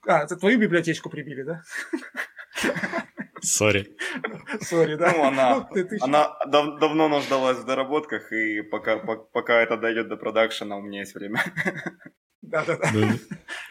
[0.07, 1.61] А, это твою библиотечку прибили, да?
[3.41, 3.95] Sorry.
[4.61, 5.11] Sorry, да.
[5.15, 9.61] Ну, она, ну, ты, ты она дав- давно нуждалась в доработках, и пока, по- пока
[9.61, 11.41] это дойдет до продакшена, у меня есть время.
[12.41, 12.89] Да-да-да.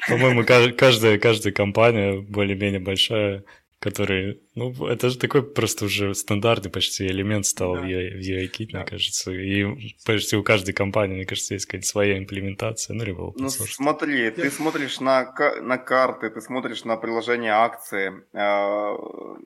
[0.09, 3.44] По-моему, каждая, каждая компания более-менее большая
[3.80, 7.80] который, ну, это же такой просто уже стандартный почти элемент стал да.
[7.82, 8.78] в UI-Kit, да.
[8.78, 9.64] мне кажется, и
[10.04, 14.50] почти у каждой компании, мне кажется, есть какая-то своя имплементация, ну, либо Ну, смотри, ты
[14.50, 18.96] смотришь на, на карты, ты смотришь на приложение акции, э,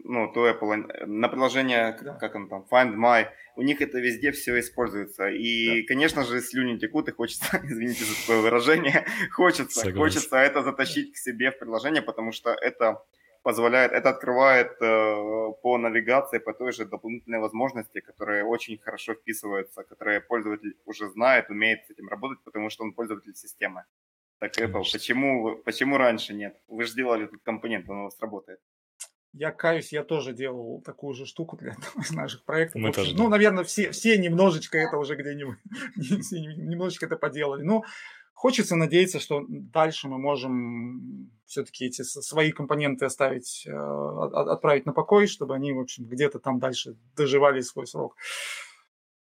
[0.05, 2.15] ну, то Apple, на приложение, да.
[2.15, 3.27] как он там, Find My,
[3.57, 5.89] у них это везде все используется, и, да.
[5.89, 9.99] конечно же, слюни текут, и хочется, извините за такое выражение, хочется, Согласен.
[9.99, 13.03] хочется это затащить к себе в приложение, потому что это
[13.43, 19.83] позволяет, это открывает э, по навигации, по той же дополнительной возможности, которые очень хорошо вписываются,
[19.83, 23.85] которые пользователь уже знает, умеет с этим работать, потому что он пользователь системы.
[24.39, 26.57] Так Apple, почему, почему раньше нет?
[26.69, 28.61] Вы же делали этот компонент, он у вас работает.
[29.35, 32.83] Я каюсь, я тоже делал такую же штуку для одного из наших проектов.
[32.83, 33.17] Мы тоже.
[33.17, 35.57] Ну, наверное, все, все немножечко это уже где-нибудь,
[36.59, 37.63] немножечко это поделали.
[37.63, 37.85] Ну,
[38.43, 45.29] Хочется надеяться, что дальше мы можем все-таки эти свои компоненты оставить, э, отправить на покой,
[45.29, 48.17] чтобы они, в общем, где-то там дальше доживали свой срок.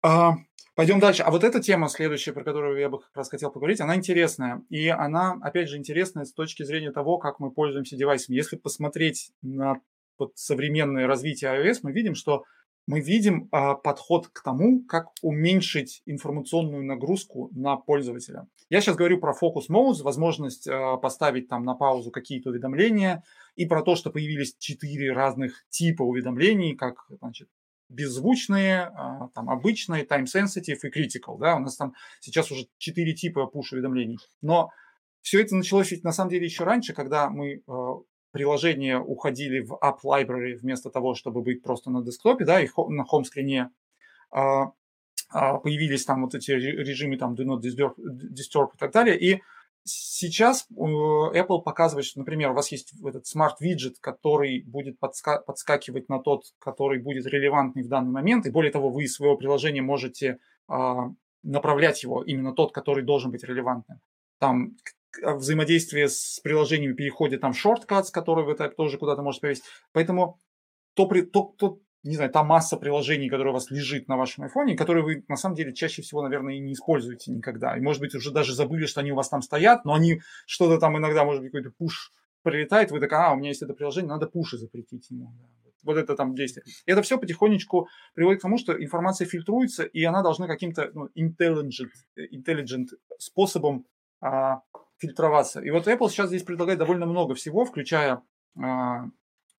[0.01, 0.37] А,
[0.75, 1.23] пойдем дальше.
[1.23, 4.63] А вот эта тема следующая, про которую я бы как раз хотел поговорить, она интересная.
[4.71, 8.37] И она, опять же, интересная с точки зрения того, как мы пользуемся девайсами.
[8.37, 9.83] Если посмотреть на
[10.19, 12.45] вот современное развитие iOS, мы видим, что
[12.87, 18.47] мы видим а, подход к тому, как уменьшить информационную нагрузку на пользователя.
[18.71, 23.25] Я сейчас говорю про фокус Modes, возможность а, поставить там на паузу какие-то уведомления,
[23.57, 27.49] и про то, что появились четыре разных типа уведомлений, как значит,
[27.89, 31.37] беззвучные, а, там, обычные, time sensitive и critical.
[31.39, 31.57] Да?
[31.57, 34.19] У нас там сейчас уже четыре типа push-уведомлений.
[34.41, 34.71] Но
[35.21, 37.97] все это началось ведь на самом деле еще раньше, когда мы а,
[38.31, 43.05] приложения уходили в App Library вместо того, чтобы быть просто на десктопе, да, и на
[43.05, 43.71] хом-скрине
[45.31, 49.19] появились там вот эти режимы там Do Not Disturb, Disturb и так далее.
[49.19, 49.43] И
[49.85, 56.21] сейчас Apple показывает, что, например, у вас есть этот смарт-виджет, который будет подска- подскакивать на
[56.21, 60.39] тот, который будет релевантный в данный момент, и более того, вы из своего приложения можете
[60.69, 61.11] а,
[61.43, 64.01] направлять его именно тот, который должен быть релевантным.
[64.39, 64.77] Там
[65.23, 69.65] а, взаимодействие с приложениями переходит там shortcuts, которые вы так тоже куда-то можете повесить.
[69.93, 70.39] Поэтому
[70.95, 74.77] то, то, то, не знаю, та масса приложений, которая у вас лежит на вашем айфоне,
[74.77, 77.77] которые вы на самом деле чаще всего, наверное, и не используете никогда.
[77.77, 80.79] И, может быть, уже даже забыли, что они у вас там стоят, но они что-то
[80.79, 82.11] там иногда, может быть, какой-то пуш
[82.43, 85.33] прилетает, вы так, а, у меня есть это приложение, надо пуши запретить ему.
[85.83, 86.65] Вот это там действие.
[86.87, 91.09] И это все потихонечку приводит к тому, что информация фильтруется, и она должна каким-то ну,
[91.17, 92.89] intelligent, intelligent
[93.19, 93.87] способом
[94.21, 94.61] а,
[94.99, 95.61] фильтроваться.
[95.61, 98.23] И вот Apple сейчас здесь предлагает довольно много всего, включая
[98.59, 99.07] а,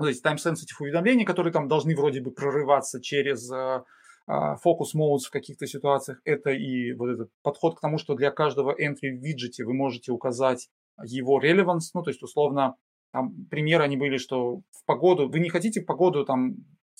[0.02, 3.84] вот эти time-sensitive уведомления, которые там должны вроде бы прорываться через а,
[4.28, 6.20] а, focus modes в каких-то ситуациях.
[6.26, 10.12] Это и вот этот подход к тому, что для каждого entry в виджете вы можете
[10.12, 10.70] указать
[11.04, 12.76] его relevance, ну, то есть, условно,
[13.12, 16.56] там, примеры они были, что в погоду, вы не хотите погоду там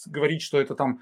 [0.08, 1.00] говорить, что это там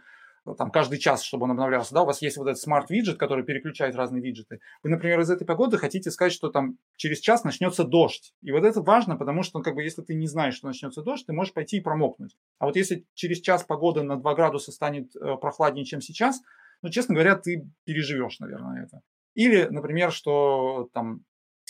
[0.56, 3.96] там каждый час, чтобы он обновлялся, да, у вас есть вот этот смарт-виджет, который переключает
[3.96, 4.60] разные виджеты.
[4.84, 8.34] Вы, например, из этой погоды хотите сказать, что там через час начнется дождь.
[8.42, 11.26] И вот это важно, потому что, как бы, если ты не знаешь, что начнется дождь,
[11.26, 12.38] ты можешь пойти и промокнуть.
[12.60, 16.42] А вот если через час погода на 2 градуса станет э, прохладнее, чем сейчас,
[16.82, 19.02] ну, честно говоря, ты переживешь, наверное, это.
[19.36, 21.24] Или, например, что там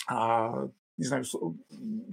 [0.08, 0.70] а,
[1.00, 1.24] не знаю,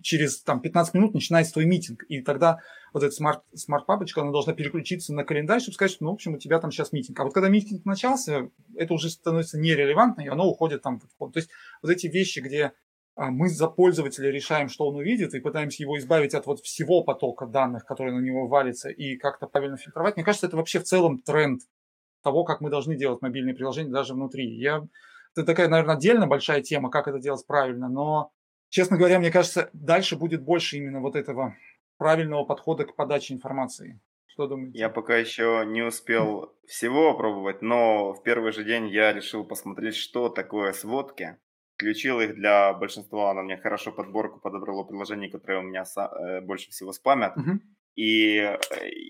[0.00, 2.60] через там, 15 минут начинается твой митинг, и тогда
[2.92, 6.34] вот эта smart, smart-папочка, она должна переключиться на календарь, чтобы сказать, что, ну, в общем,
[6.34, 7.18] у тебя там сейчас митинг.
[7.18, 11.00] А вот когда митинг начался, это уже становится нерелевантно, и оно уходит там.
[11.00, 11.50] То есть
[11.82, 12.72] вот эти вещи, где
[13.16, 17.02] а, мы за пользователя решаем, что он увидит, и пытаемся его избавить от вот всего
[17.02, 20.14] потока данных, который на него валится, и как-то правильно фильтровать.
[20.14, 21.62] Мне кажется, это вообще в целом тренд
[22.22, 24.46] того, как мы должны делать мобильные приложения даже внутри.
[24.56, 24.86] Я
[25.36, 28.30] это такая, наверное, отдельно большая тема, как это делать правильно, но,
[28.68, 31.56] честно говоря, мне кажется, дальше будет больше именно вот этого
[31.98, 34.00] правильного подхода к подаче информации.
[34.26, 34.78] Что думаете?
[34.78, 39.96] Я пока еще не успел всего опробовать, но в первый же день я решил посмотреть,
[39.96, 41.38] что такое сводки.
[41.74, 46.70] Включил их для большинства, она мне хорошо подборку подобрало приложений, которые у меня э, больше
[46.70, 47.36] всего спамят.
[47.36, 47.60] Угу.
[47.96, 48.58] И э,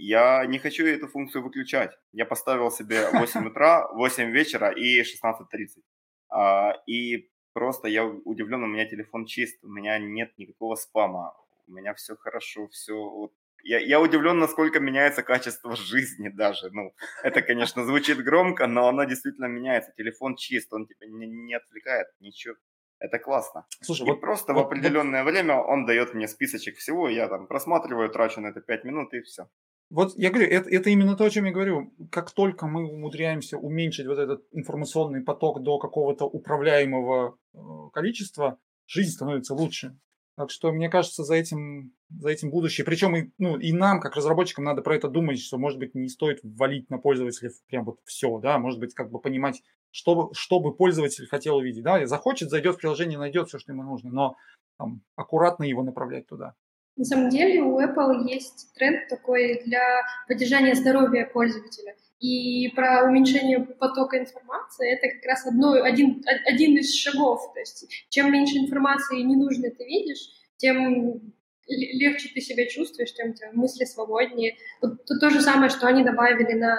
[0.00, 1.90] я не хочу эту функцию выключать.
[2.12, 5.82] Я поставил себе 8 утра, 8 вечера и 16.30.
[6.28, 11.32] А, и просто я удивлен, у меня телефон чист, у меня нет никакого спама,
[11.66, 13.32] у меня все хорошо, все вот
[13.64, 16.70] я, я удивлен, насколько меняется качество жизни даже.
[16.70, 16.92] Ну,
[17.22, 19.92] это, конечно, звучит громко, но оно действительно меняется.
[19.96, 22.56] Телефон чист, он тебя не, не отвлекает, ничего.
[22.98, 23.66] Это классно.
[23.80, 27.28] Слушай, и вот просто вот, в определенное вот, время он дает мне списочек всего, я
[27.28, 29.48] там просматриваю, трачу на это 5 минут и все.
[29.88, 31.92] Вот я говорю, это, это именно то, о чем я говорю.
[32.10, 37.58] Как только мы умудряемся уменьшить вот этот информационный поток до какого-то управляемого э,
[37.92, 39.96] количества, жизнь становится лучше.
[40.36, 42.84] Так что, мне кажется, за этим, за этим будущее.
[42.84, 46.08] Причем и, ну, и нам, как разработчикам, надо про это думать, что, может быть, не
[46.08, 50.34] стоит валить на пользователя прям вот все, да, может быть, как бы понимать, что бы,
[50.34, 54.10] что бы пользователь хотел увидеть, да, захочет, зайдет в приложение, найдет все, что ему нужно,
[54.10, 54.36] но
[54.78, 56.54] там, аккуратно его направлять туда.
[56.96, 63.60] На самом деле у Apple есть тренд такой для поддержания здоровья пользователя– и про уменьшение
[63.60, 67.52] потока информации это как раз одно, один, один из шагов.
[67.52, 71.34] То есть чем меньше информации ненужной ты видишь, тем
[71.68, 74.56] легче ты себя чувствуешь, тем у тебя мысли свободнее.
[74.80, 76.78] Тут, тут то же самое, что они добавили на,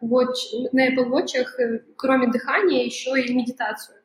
[0.00, 3.98] watch, на Apple Watch, э, кроме дыхания, еще и медитацию.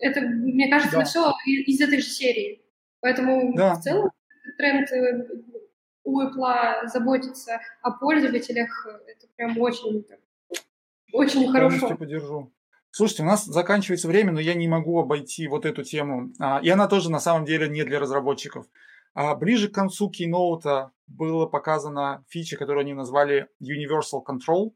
[0.00, 1.04] Это, мне кажется, да.
[1.04, 2.62] все из этой же серии.
[3.00, 3.74] Поэтому да.
[3.74, 4.10] в целом
[4.56, 5.28] тренд э,
[6.04, 10.04] у Apple заботиться о пользователях, это прям очень
[11.14, 11.96] очень хорошо.
[11.96, 12.52] поддержу.
[12.90, 16.32] Слушайте, у нас заканчивается время, но я не могу обойти вот эту тему.
[16.40, 18.66] А, и она тоже на самом деле не для разработчиков.
[19.14, 24.72] А ближе к концу кейноута было показана фича, которую они назвали Universal Control,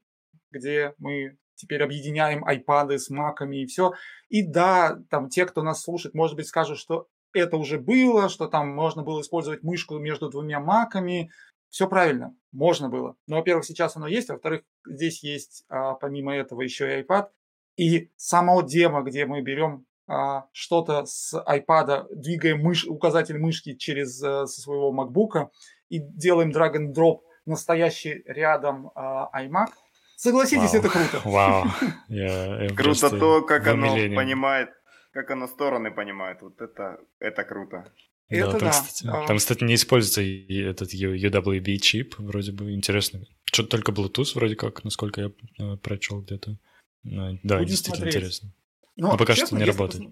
[0.50, 3.92] где мы теперь объединяем iPad с маками и все.
[4.28, 7.08] И да, там те, кто нас слушает, может быть, скажут, что
[7.38, 11.30] это уже было, что там можно было использовать мышку между двумя маками,
[11.70, 13.16] все правильно, можно было.
[13.26, 17.28] Но, во-первых, сейчас оно есть, а во-вторых, здесь есть а, помимо этого еще и iPad.
[17.76, 24.22] И само демо, где мы берем а, что-то с iPad, двигаем мыш, указатель мышки через
[24.22, 25.48] а, со своего MacBook
[25.90, 29.68] и делаем drag and drop настоящий рядом а, iMac.
[30.16, 30.80] Согласитесь, Вау.
[30.80, 31.20] это круто.
[31.24, 31.64] Вау.
[32.76, 34.70] круто то, как оно понимает,
[35.18, 36.42] как оно стороны понимает.
[36.42, 37.92] Вот это, это круто.
[38.28, 38.70] Это да, там, да.
[38.70, 39.26] Кстати, а...
[39.26, 43.24] там, кстати, не используется этот UWB чип, вроде бы интересно.
[43.44, 46.56] Что-то только Bluetooth вроде как, насколько я э, прочел где-то.
[47.02, 48.14] Да, Будем действительно смотреть.
[48.14, 48.54] интересно.
[48.96, 50.10] Но, Но пока честно, что не работает.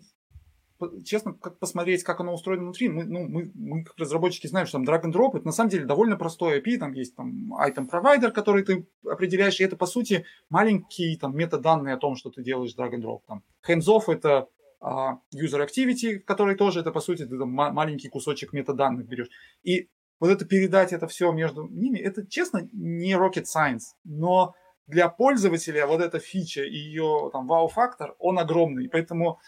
[0.79, 0.91] Пос...
[1.05, 4.79] Честно, как посмотреть, как оно устроено внутри, мы, ну, мы, мы как разработчики знаем, что
[4.79, 7.89] там drag and drop, это на самом деле довольно простой API, там есть там item
[7.89, 12.43] provider, который ты определяешь, и это, по сути, маленькие там метаданные о том, что ты
[12.43, 13.21] делаешь drag and drop.
[13.27, 14.49] Там hands-off— это а,
[14.87, 19.31] user activity, который тоже это, по сути, ты там маленький кусочек метаданных берешь.
[19.63, 19.89] И
[20.21, 24.55] вот это передать это все между ними, это, честно, не rocket science, но
[24.87, 28.89] для пользователя вот эта фича и ее там вау-фактор, он огромный.
[28.89, 29.41] Поэтому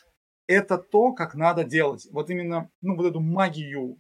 [0.49, 2.09] это то, как надо делать.
[2.11, 3.99] Вот именно, ну, вот эту магию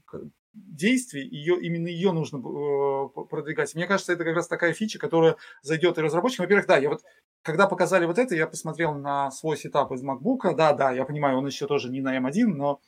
[0.52, 3.74] действий, ее, именно ее нужно э, продвигать.
[3.74, 6.44] Мне кажется, это как раз такая фича, которая зайдет и разработчикам.
[6.44, 7.02] Во-первых, да, я вот
[7.42, 10.54] когда показали вот это, я посмотрел на свой сетап из MacBook.
[10.54, 12.80] Да, да, я понимаю, он еще тоже не на M1, но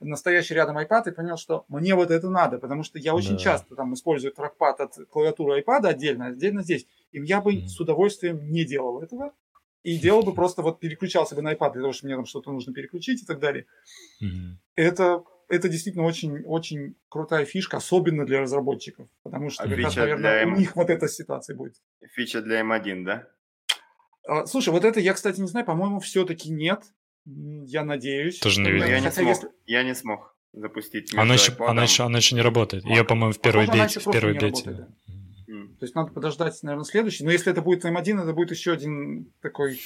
[0.00, 3.38] настоящий рядом iPad и понял, что мне вот это надо, потому что я очень да.
[3.38, 6.86] часто там использую трекпад от клавиатуры iPad отдельно, отдельно здесь.
[7.12, 7.66] И я бы mm-hmm.
[7.66, 9.32] с удовольствием не делал этого.
[9.84, 12.50] И делал бы просто вот переключался бы на iPad для того, что мне там что-то
[12.52, 13.66] нужно переключить и так далее.
[14.22, 14.56] Mm-hmm.
[14.76, 19.96] Это это действительно очень, очень крутая фишка, особенно для разработчиков, потому что, а как раз,
[19.96, 21.74] наверное, для у них вот эта ситуация будет.
[22.12, 23.28] Фича для M1, да?
[24.26, 26.82] А, слушай, вот это я, кстати, не знаю, по-моему, все-таки нет.
[27.24, 28.38] Я надеюсь.
[28.38, 28.86] Тоже не видел.
[28.86, 29.48] Я не, смог, если...
[29.66, 31.14] я не смог запустить.
[31.14, 32.84] Она еще, она, еще, она еще не работает.
[32.84, 34.00] Ее, по-моему, в первой бете.
[34.00, 34.70] В первой бете.
[34.70, 34.88] Работает,
[35.48, 37.24] То есть надо подождать, наверное, следующий.
[37.24, 39.80] Но если это будет М1, это будет еще один такой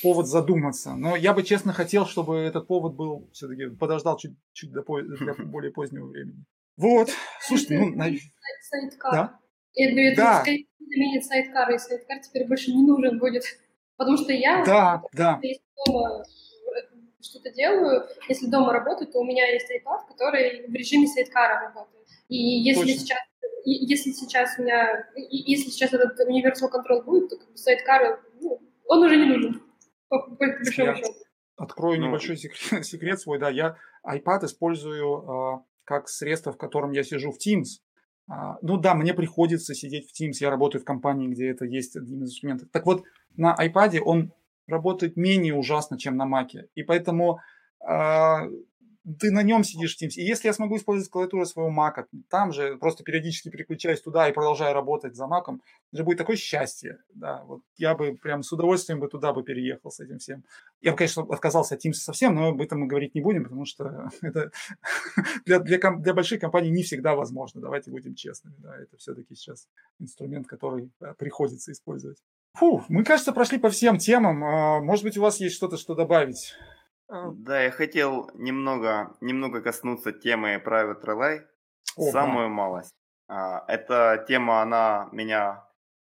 [0.00, 0.94] повод задуматься.
[0.94, 5.34] Но я бы, честно, хотел, чтобы этот повод был все-таки подождал чуть, чуть до, для
[5.44, 6.44] более позднего времени.
[6.76, 7.10] Вот.
[7.40, 7.96] Слушайте, ну...
[7.96, 8.04] На...
[8.04, 9.12] Сайткар.
[9.12, 9.38] Да?
[9.74, 10.44] Я говорю, это да.
[10.44, 13.42] заменит сайткар, и сайткар теперь больше не нужен будет.
[13.96, 14.64] Потому что я...
[14.64, 15.40] Да, да.
[15.42, 16.22] Если дома
[17.20, 22.06] что-то делаю, если дома работаю, то у меня есть iPad, который в режиме сайткара работает.
[22.28, 23.00] И если Точно.
[23.00, 23.18] сейчас
[23.70, 28.60] если сейчас у меня, если сейчас этот Universal Control будет, то как бы сайткар, ну,
[28.86, 29.62] он уже не нужен,
[30.08, 31.14] по, по большому счету.
[31.56, 36.92] Открою ну, небольшой секрет, секрет свой, да, я iPad использую э, как средство, в котором
[36.92, 37.80] я сижу в Teams.
[38.30, 41.96] А, ну да, мне приходится сидеть в Teams, я работаю в компании, где это есть
[41.96, 42.68] один из инструментов.
[42.70, 43.04] Так вот,
[43.36, 44.32] на iPad он
[44.66, 46.50] работает менее ужасно, чем на Mac.
[46.74, 47.40] И поэтому
[47.80, 48.46] а,
[49.16, 50.14] ты на нем сидишь в Teams.
[50.16, 54.32] И если я смогу использовать клавиатуру своего Mac, там же просто периодически переключаюсь туда и
[54.32, 55.58] продолжаю работать за Mac,
[55.92, 56.98] это будет такое счастье.
[57.14, 60.44] Да, вот я бы прям с удовольствием бы туда бы переехал с этим всем.
[60.80, 63.64] Я бы, конечно, отказался от Teams совсем, но об этом мы говорить не будем, потому
[63.64, 64.50] что это
[65.46, 67.60] для, для, для больших компаний не всегда возможно.
[67.60, 68.56] Давайте будем честными.
[68.58, 72.18] Да, это все-таки сейчас инструмент, который приходится использовать.
[72.54, 74.42] Фу, мы, кажется, прошли по всем темам.
[74.44, 76.54] А, может быть, у вас есть что-то, что добавить?
[77.08, 77.30] А.
[77.30, 81.40] Да, я хотел немного, немного коснуться темы Private Relay.
[81.96, 82.94] О, Самую малость.
[83.28, 85.64] А, эта тема, она меня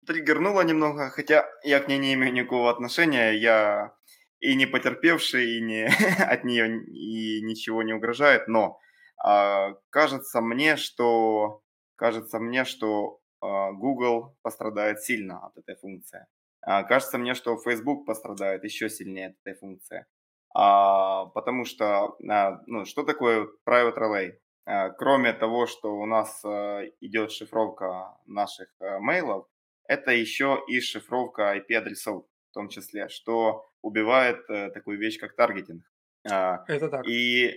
[0.07, 3.33] триггернула немного, хотя я к ней не имею никакого отношения.
[3.33, 3.95] Я
[4.41, 5.85] и не потерпевший, и не
[6.19, 8.79] от нее и ничего не угрожает, но
[9.25, 11.63] а, кажется мне, что
[11.97, 16.27] кажется мне, что Google пострадает сильно от этой функции.
[16.61, 20.07] кажется мне, что Facebook пострадает еще сильнее от этой функции.
[20.55, 24.33] А, потому что, а, ну, что такое private relay?
[24.67, 29.47] А, кроме того, что у нас а, идет шифровка наших а, мейлов,
[29.87, 35.85] это еще и шифровка IP-адресов в том числе, что убивает а, такую вещь, как таргетинг.
[36.31, 37.07] А, это так.
[37.07, 37.55] И,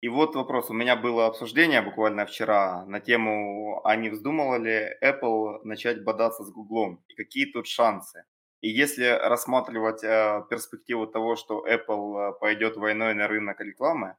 [0.00, 0.70] и вот вопрос.
[0.70, 6.44] У меня было обсуждение буквально вчера на тему, а не вздумала ли Apple начать бодаться
[6.44, 8.24] с Google и какие тут шансы.
[8.64, 14.16] И если рассматривать э, перспективу того, что Apple э, пойдет войной на рынок рекламы,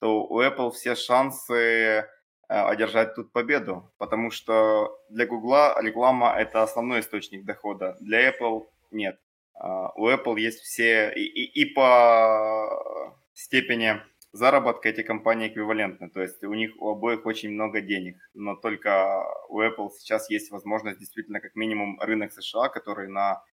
[0.00, 2.04] то у Apple все шансы э,
[2.48, 9.20] одержать тут победу, потому что для Google реклама это основной источник дохода, для Apple нет.
[9.62, 16.20] Uh, у Apple есть все и, и, и по степени заработка эти компании эквивалентны, то
[16.20, 20.98] есть у них у обоих очень много денег, но только у Apple сейчас есть возможность
[20.98, 23.44] действительно как минимум рынок США, который на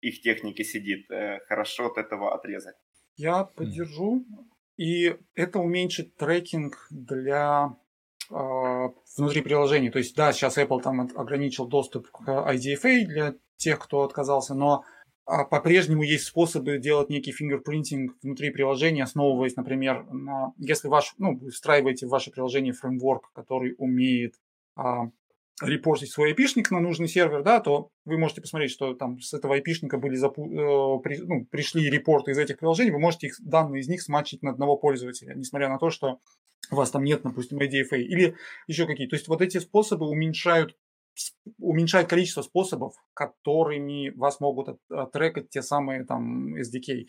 [0.00, 2.76] их техники сидит, э, хорошо от этого отрезать.
[3.16, 4.24] Я поддержу.
[4.76, 7.76] И это уменьшит трекинг для
[8.30, 8.34] э,
[9.16, 9.90] внутри приложений.
[9.90, 14.84] То есть, да, сейчас Apple там ограничил доступ к IDFA для тех, кто отказался, но
[15.28, 20.54] а, по-прежнему есть способы делать некий фингерпринтинг внутри приложения, основываясь, например, на...
[20.56, 24.36] Если ваш, ну, вы встраиваете в ваше приложение фреймворк, который умеет
[24.74, 25.10] а,
[25.62, 29.54] репортить свой айпишник на нужный сервер, да, то вы можете посмотреть, что там с этого
[29.54, 33.80] айпишника были запу- э, при, ну, пришли репорты из этих приложений, вы можете их, данные
[33.80, 36.20] из них смачить на одного пользователя, несмотря на то, что
[36.70, 38.36] у вас там нет, допустим, IDFA или
[38.66, 39.08] еще какие.
[39.08, 40.76] То есть вот эти способы уменьшают
[41.58, 44.78] уменьшает количество способов, которыми вас могут
[45.12, 47.06] трекать те самые там SDK.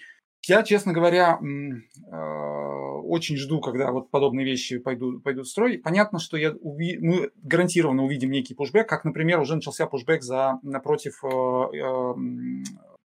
[0.47, 1.39] Я, честно говоря,
[2.11, 5.77] а, очень жду, когда вот подобные вещи пойдут, пойдут в строй.
[5.77, 6.97] Понятно, что я уви...
[6.99, 12.15] мы гарантированно увидим некий пушбэк, как, например, уже начался пушбэк за напротив а, а,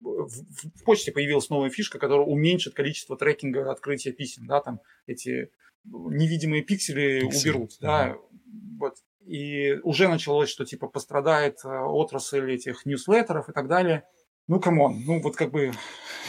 [0.04, 5.50] в почте появилась новая фишка, которая уменьшит количество трекинга открытия писем, да, там эти
[5.84, 7.52] невидимые пиксели, пиксели.
[7.52, 8.16] уберут, да,
[8.78, 8.96] вот.
[9.26, 14.04] И уже началось, что типа пострадает отрасль этих newsletter ов и так далее.
[14.46, 15.72] Ну, come on, ну вот как бы,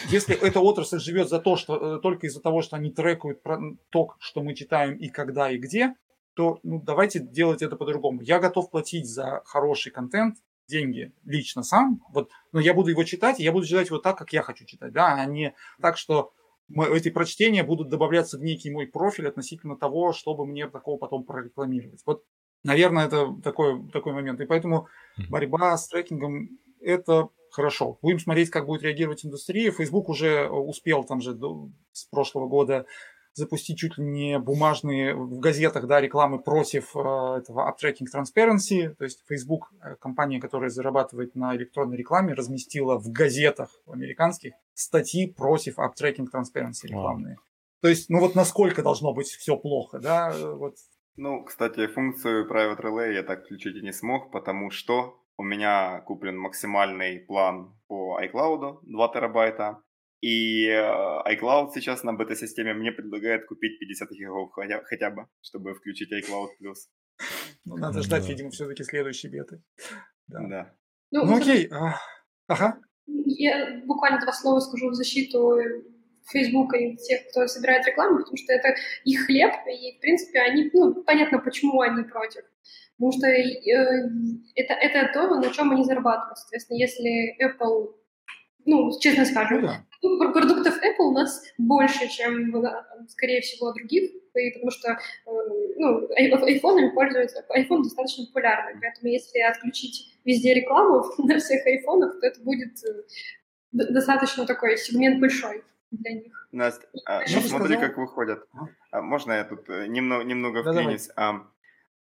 [0.10, 3.42] если эта отрасль живет за то, что э, только из-за того, что они трекают
[3.90, 5.96] то, что мы читаем и когда и где,
[6.36, 8.22] то ну, давайте делать это по-другому.
[8.22, 10.38] Я готов платить за хороший контент
[10.68, 14.18] деньги лично сам, вот, но я буду его читать, и я буду читать его так,
[14.18, 16.34] как я хочу читать, да, а не так, что
[16.68, 21.24] мы, эти прочтения будут добавляться в некий мой профиль относительно того, чтобы мне такого потом
[21.24, 22.02] прорекламировать.
[22.06, 22.24] Вот,
[22.64, 24.42] наверное, это такой, такой момент.
[24.42, 24.88] И поэтому
[25.30, 27.98] борьба с трекингом– это хорошо.
[28.02, 29.72] Будем смотреть, как будет реагировать индустрия.
[29.72, 32.86] Facebook уже э, успел там же до, с прошлого года
[33.34, 38.94] запустить чуть ли не бумажные в газетах да, рекламы против э, этого Uptracking Transparency.
[38.96, 45.28] То есть Facebook, э, компания, которая зарабатывает на электронной рекламе, разместила в газетах американских статьи
[45.28, 47.36] против Uptracking Transparency рекламные.
[47.36, 47.82] Wow.
[47.82, 50.34] То есть, ну вот насколько должно быть все плохо, да?
[50.56, 50.76] Вот.
[51.18, 56.02] Ну, кстати, функцию Private Relay я так включить и не смог, потому что у меня
[56.02, 59.82] куплен максимальный план по iCloud 2 терабайта.
[60.22, 60.82] И э,
[61.36, 66.48] iCloud сейчас на бета-системе мне предлагает купить 50 гигов хотя, хотя бы, чтобы включить iCloud+.
[67.66, 68.30] Ну, надо ждать, да.
[68.30, 69.62] видимо, все-таки следующей беты.
[70.28, 70.40] Да.
[70.48, 70.76] да.
[71.12, 71.68] Ну, ну окей.
[71.72, 71.96] А,
[72.48, 72.80] ага.
[73.06, 75.60] Я буквально два слова скажу в защиту
[76.32, 80.70] Фейсбука и тех, кто собирает рекламу, потому что это их хлеб, и, в принципе, они,
[80.74, 82.42] ну, понятно, почему они против.
[82.98, 84.10] Потому что э,
[84.56, 86.38] это, это то, на чем они зарабатывают.
[86.38, 87.94] Соответственно, если Apple
[88.66, 89.62] ну, честно скажем.
[89.62, 89.86] Ну, да.
[90.02, 92.52] Ну, продуктов Apple у нас больше, чем,
[93.08, 95.30] скорее всего, других, потому что э,
[95.78, 102.28] ну, айфонами пользуются, iPhone достаточно популярный, поэтому если отключить везде рекламу на всех айфонах, то
[102.28, 103.04] это будет э,
[103.72, 106.48] достаточно такой сегмент большой для них.
[106.52, 108.48] Настя, а, ну, смотри, как выходят.
[108.92, 111.10] А, можно я тут э, немного, немного да, вклинюсь?
[111.16, 111.48] А,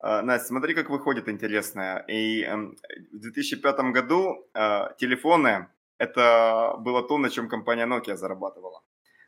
[0.01, 2.05] Настя, смотри, как выходит интересное.
[2.07, 5.67] И а, в 2005 году а, телефоны
[5.97, 8.81] это было то, на чем компания Nokia зарабатывала.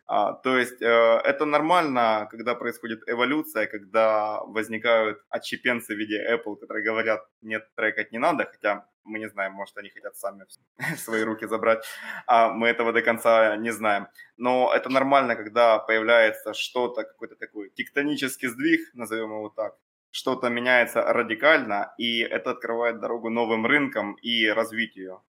[0.10, 6.56] А, то есть э, это нормально, когда происходит эволюция, когда возникают отщепенцы в виде Apple,
[6.56, 10.46] которые говорят, нет, трекать не надо, хотя мы не знаем, может, они хотят сами
[10.98, 11.84] свои руки забрать,
[12.26, 14.08] а мы этого до конца не знаем.
[14.38, 19.76] Но это нормально, когда появляется что-то, какой-то такой тектонический сдвиг, назовем его так,
[20.12, 25.22] что-то меняется радикально, и это открывает дорогу новым рынкам и развитию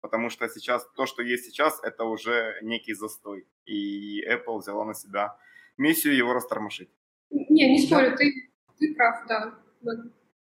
[0.00, 4.94] потому что сейчас то, что есть сейчас, это уже некий застой, и Apple взяла на
[4.94, 5.36] себя
[5.76, 6.90] миссию его растормошить.
[7.30, 9.54] Не, не спорю, ты, ты прав, да.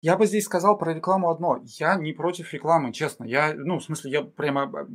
[0.00, 1.62] Я бы здесь сказал про рекламу одно.
[1.78, 3.24] Я не против рекламы, честно.
[3.24, 4.88] Я, ну, в смысле, я прямо,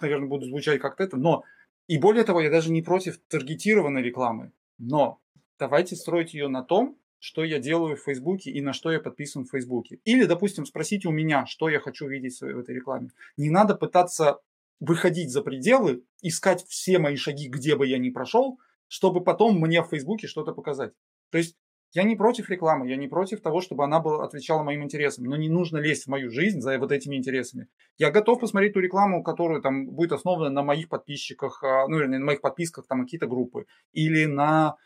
[0.00, 1.42] наверное, буду звучать как-то это, но
[1.86, 4.52] и более того, я даже не против таргетированной рекламы.
[4.76, 5.22] Но
[5.58, 9.44] давайте строить ее на том, что я делаю в Фейсбуке и на что я подписан
[9.44, 9.98] в Фейсбуке.
[10.04, 13.10] Или, допустим, спросите у меня, что я хочу видеть в этой рекламе.
[13.36, 14.38] Не надо пытаться
[14.78, 19.82] выходить за пределы, искать все мои шаги, где бы я ни прошел, чтобы потом мне
[19.82, 20.92] в Фейсбуке что-то показать.
[21.32, 21.56] То есть
[21.90, 25.34] я не против рекламы, я не против того, чтобы она была, отвечала моим интересам, но
[25.34, 27.66] не нужно лезть в мою жизнь за вот этими интересами.
[27.98, 32.06] Я готов посмотреть ту рекламу, которая там будет основана на моих подписчиках, а, ну, или
[32.06, 34.76] на моих подписках там какие-то группы, или на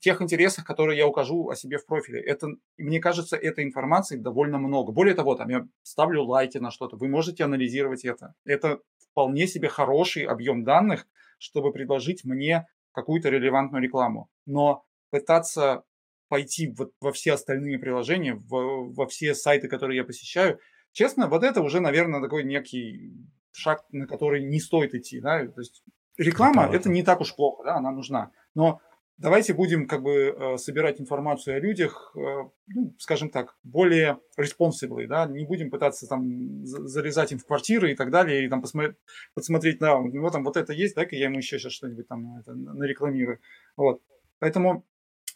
[0.00, 2.20] тех интересах, которые я укажу о себе в профиле.
[2.20, 4.92] Это, мне кажется, этой информации довольно много.
[4.92, 8.34] Более того, там я ставлю лайки на что-то, вы можете анализировать это.
[8.44, 11.06] Это вполне себе хороший объем данных,
[11.38, 14.28] чтобы предложить мне какую-то релевантную рекламу.
[14.46, 15.84] Но пытаться
[16.28, 20.58] пойти вот во все остальные приложения, во, во все сайты, которые я посещаю,
[20.92, 23.12] честно, вот это уже, наверное, такой некий
[23.52, 25.20] шаг, на который не стоит идти.
[25.20, 25.46] Да?
[25.46, 25.84] То есть
[26.16, 28.30] реклама это не так уж плохо, да, она нужна.
[28.54, 28.80] Но
[29.16, 32.20] давайте будем как бы э, собирать информацию о людях, э,
[32.66, 37.94] ну, скажем так, более responsibly, да, не будем пытаться там залезать им в квартиры и
[37.94, 38.96] так далее, и там посмотреть,
[39.34, 42.38] посмотреть, да, у него там вот это есть, да, я ему еще сейчас что-нибудь там
[42.38, 43.40] это, нарекламирую.
[43.76, 44.00] Вот.
[44.40, 44.84] Поэтому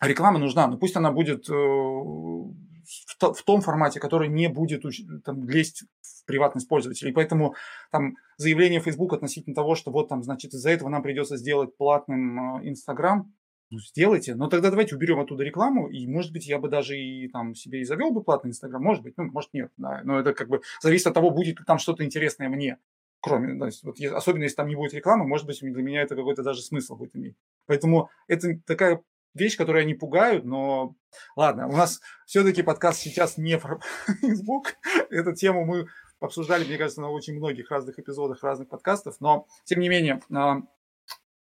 [0.00, 4.82] реклама нужна, но пусть она будет э, в, том формате, который не будет
[5.24, 7.12] там, лезть в приватность пользователей.
[7.12, 7.54] Поэтому
[7.90, 12.66] там заявление Facebook относительно того, что вот там, значит, из-за этого нам придется сделать платным
[12.66, 13.32] Инстаграм,
[13.70, 14.34] ну, сделайте.
[14.34, 17.80] Но тогда давайте уберем оттуда рекламу, и, может быть, я бы даже и там себе
[17.80, 20.00] и завел бы платный Инстаграм, может быть, ну, может, нет, да.
[20.04, 22.78] Но это как бы зависит от того, будет ли там что-то интересное мне.
[23.20, 26.14] Кроме, то есть, вот, особенно если там не будет рекламы, может быть, для меня это
[26.14, 27.36] какой-то даже смысл будет иметь.
[27.66, 29.02] Поэтому это такая
[29.34, 30.94] вещь, которая не пугают, но
[31.34, 33.80] ладно, у нас все-таки подкаст сейчас не про
[34.20, 34.76] Facebook.
[35.10, 35.88] Эту тему мы
[36.20, 40.62] обсуждали, мне кажется, на очень многих разных эпизодах разных подкастов, но тем не менее, а,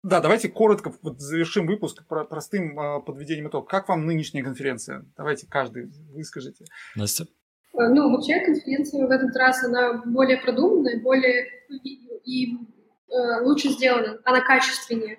[0.02, 3.66] да, давайте коротко вот завершим выпуск про простым э, подведением итога.
[3.66, 5.04] Как вам нынешняя конференция?
[5.16, 6.64] Давайте каждый выскажите.
[6.96, 7.24] Настя?
[7.74, 13.68] Э, ну, вообще конференция в этот раз, она более продуманная, более и, и э, лучше
[13.68, 15.18] сделана, она качественнее.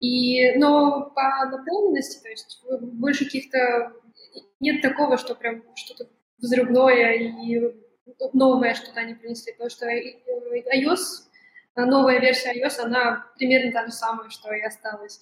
[0.00, 3.92] И, но по наполненности, то есть больше каких-то...
[4.60, 6.08] Нет такого, что прям что-то
[6.38, 7.74] взрывное и
[8.32, 11.27] новое что-то они принесли, потому что iOS
[11.86, 15.20] новая версия iOS, она примерно та же самая, что и осталась.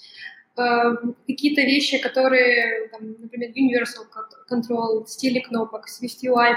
[0.58, 4.06] Эм, какие-то вещи, которые, там, например, Universal
[4.50, 6.54] Control, стили кнопок, Swift UI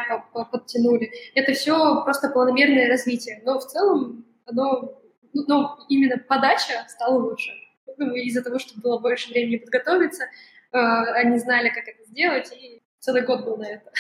[0.52, 3.42] подтянули, это все просто планомерное развитие.
[3.44, 5.02] Но в целом оно,
[5.34, 7.52] ну, но именно подача стала лучше.
[7.98, 12.82] Ну, из-за того, что было больше времени подготовиться, э, они знали, как это сделать, и
[13.00, 13.92] целый год был на это.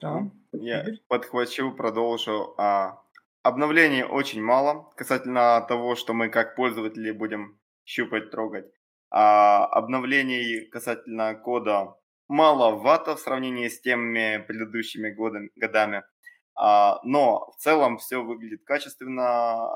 [0.00, 0.22] Да.
[0.52, 2.54] Я подхвачу, продолжу.
[2.56, 3.02] А,
[3.44, 8.64] Обновлений очень мало касательно того, что мы как пользователи будем щупать, трогать.
[9.10, 11.94] А обновлений касательно кода
[12.26, 16.04] маловато в сравнении с теми предыдущими годами, годами.
[16.56, 19.68] А, но в целом все выглядит качественно,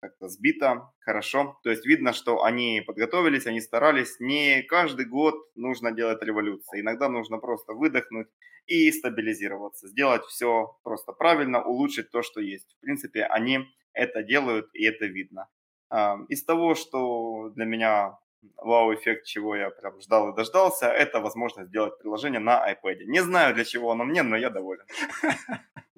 [0.00, 1.58] как-то сбито, хорошо.
[1.62, 4.20] То есть видно, что они подготовились, они старались.
[4.20, 6.80] Не каждый год нужно делать революцию.
[6.80, 8.28] Иногда нужно просто выдохнуть
[8.66, 9.88] и стабилизироваться.
[9.88, 12.76] Сделать все просто правильно, улучшить то, что есть.
[12.76, 15.48] В принципе, они это делают, и это видно.
[15.88, 18.18] А, из того, что для меня
[18.56, 23.04] вау-эффект, чего я прям ждал и дождался, это возможность сделать приложение на iPad.
[23.06, 24.84] Не знаю, для чего оно мне, но я доволен.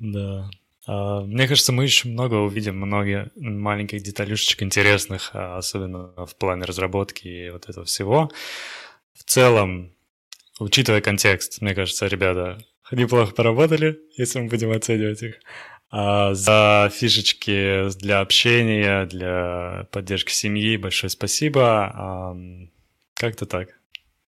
[0.00, 0.50] Да.
[0.86, 6.64] А, мне кажется, мы еще много увидим, много маленьких деталюшечек интересных, а, особенно в плане
[6.64, 8.30] разработки и вот этого всего.
[9.14, 9.92] В целом,
[10.58, 12.58] учитывая контекст, мне кажется, ребята
[12.90, 15.36] неплохо поработали, если мы будем оценивать их.
[15.92, 22.36] А за фишечки для общения, для поддержки семьи большое спасибо.
[23.14, 23.78] Как-то так.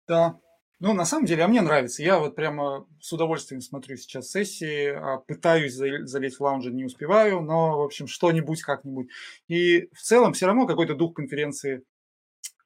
[0.06, 0.38] Да,
[0.80, 2.02] ну, на самом деле, а мне нравится.
[2.02, 7.40] Я вот прямо с удовольствием смотрю сейчас сессии, а, пытаюсь залезть в лаунжи, не успеваю,
[7.40, 9.08] но, в общем, что-нибудь как-нибудь.
[9.48, 11.84] И в целом все равно какой-то дух конференции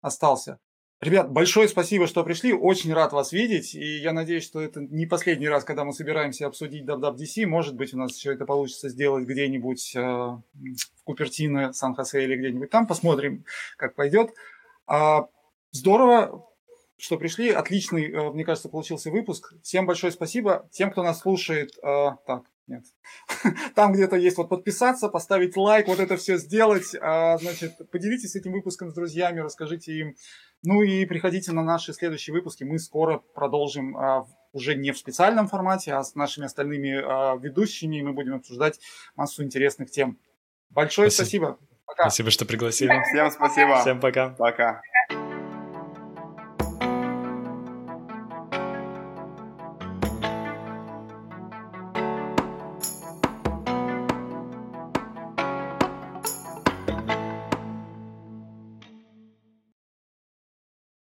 [0.00, 0.58] остался.
[1.00, 2.52] Ребят, большое спасибо, что пришли.
[2.52, 3.76] Очень рад вас видеть.
[3.76, 7.46] И я надеюсь, что это не последний раз, когда мы собираемся обсудить WWDC.
[7.46, 12.70] Может быть, у нас все это получится сделать где-нибудь э, в Купертино, Сан-Хосе или где-нибудь
[12.70, 12.88] там.
[12.88, 13.44] Посмотрим,
[13.76, 14.32] как пойдет.
[14.88, 15.28] А,
[15.70, 16.48] здорово
[16.98, 17.50] что пришли.
[17.50, 19.54] Отличный, э, мне кажется, получился выпуск.
[19.62, 20.68] Всем большое спасибо.
[20.70, 22.84] Тем, кто нас слушает, э, так, нет.
[23.74, 26.94] Там где-то есть вот подписаться, поставить лайк, вот это все сделать.
[27.00, 30.16] А, значит, поделитесь этим выпуском с друзьями, расскажите им.
[30.62, 32.64] Ну и приходите на наши следующие выпуски.
[32.64, 38.02] Мы скоро продолжим а, уже не в специальном формате, а с нашими остальными а, ведущими.
[38.02, 38.80] Мы будем обсуждать
[39.16, 40.18] массу интересных тем.
[40.68, 41.56] Большое спасибо.
[41.56, 41.68] спасибо.
[41.86, 42.02] Пока.
[42.02, 42.92] Спасибо, что пригласили.
[43.10, 43.80] Всем спасибо.
[43.80, 44.30] Всем пока.
[44.30, 44.82] Пока.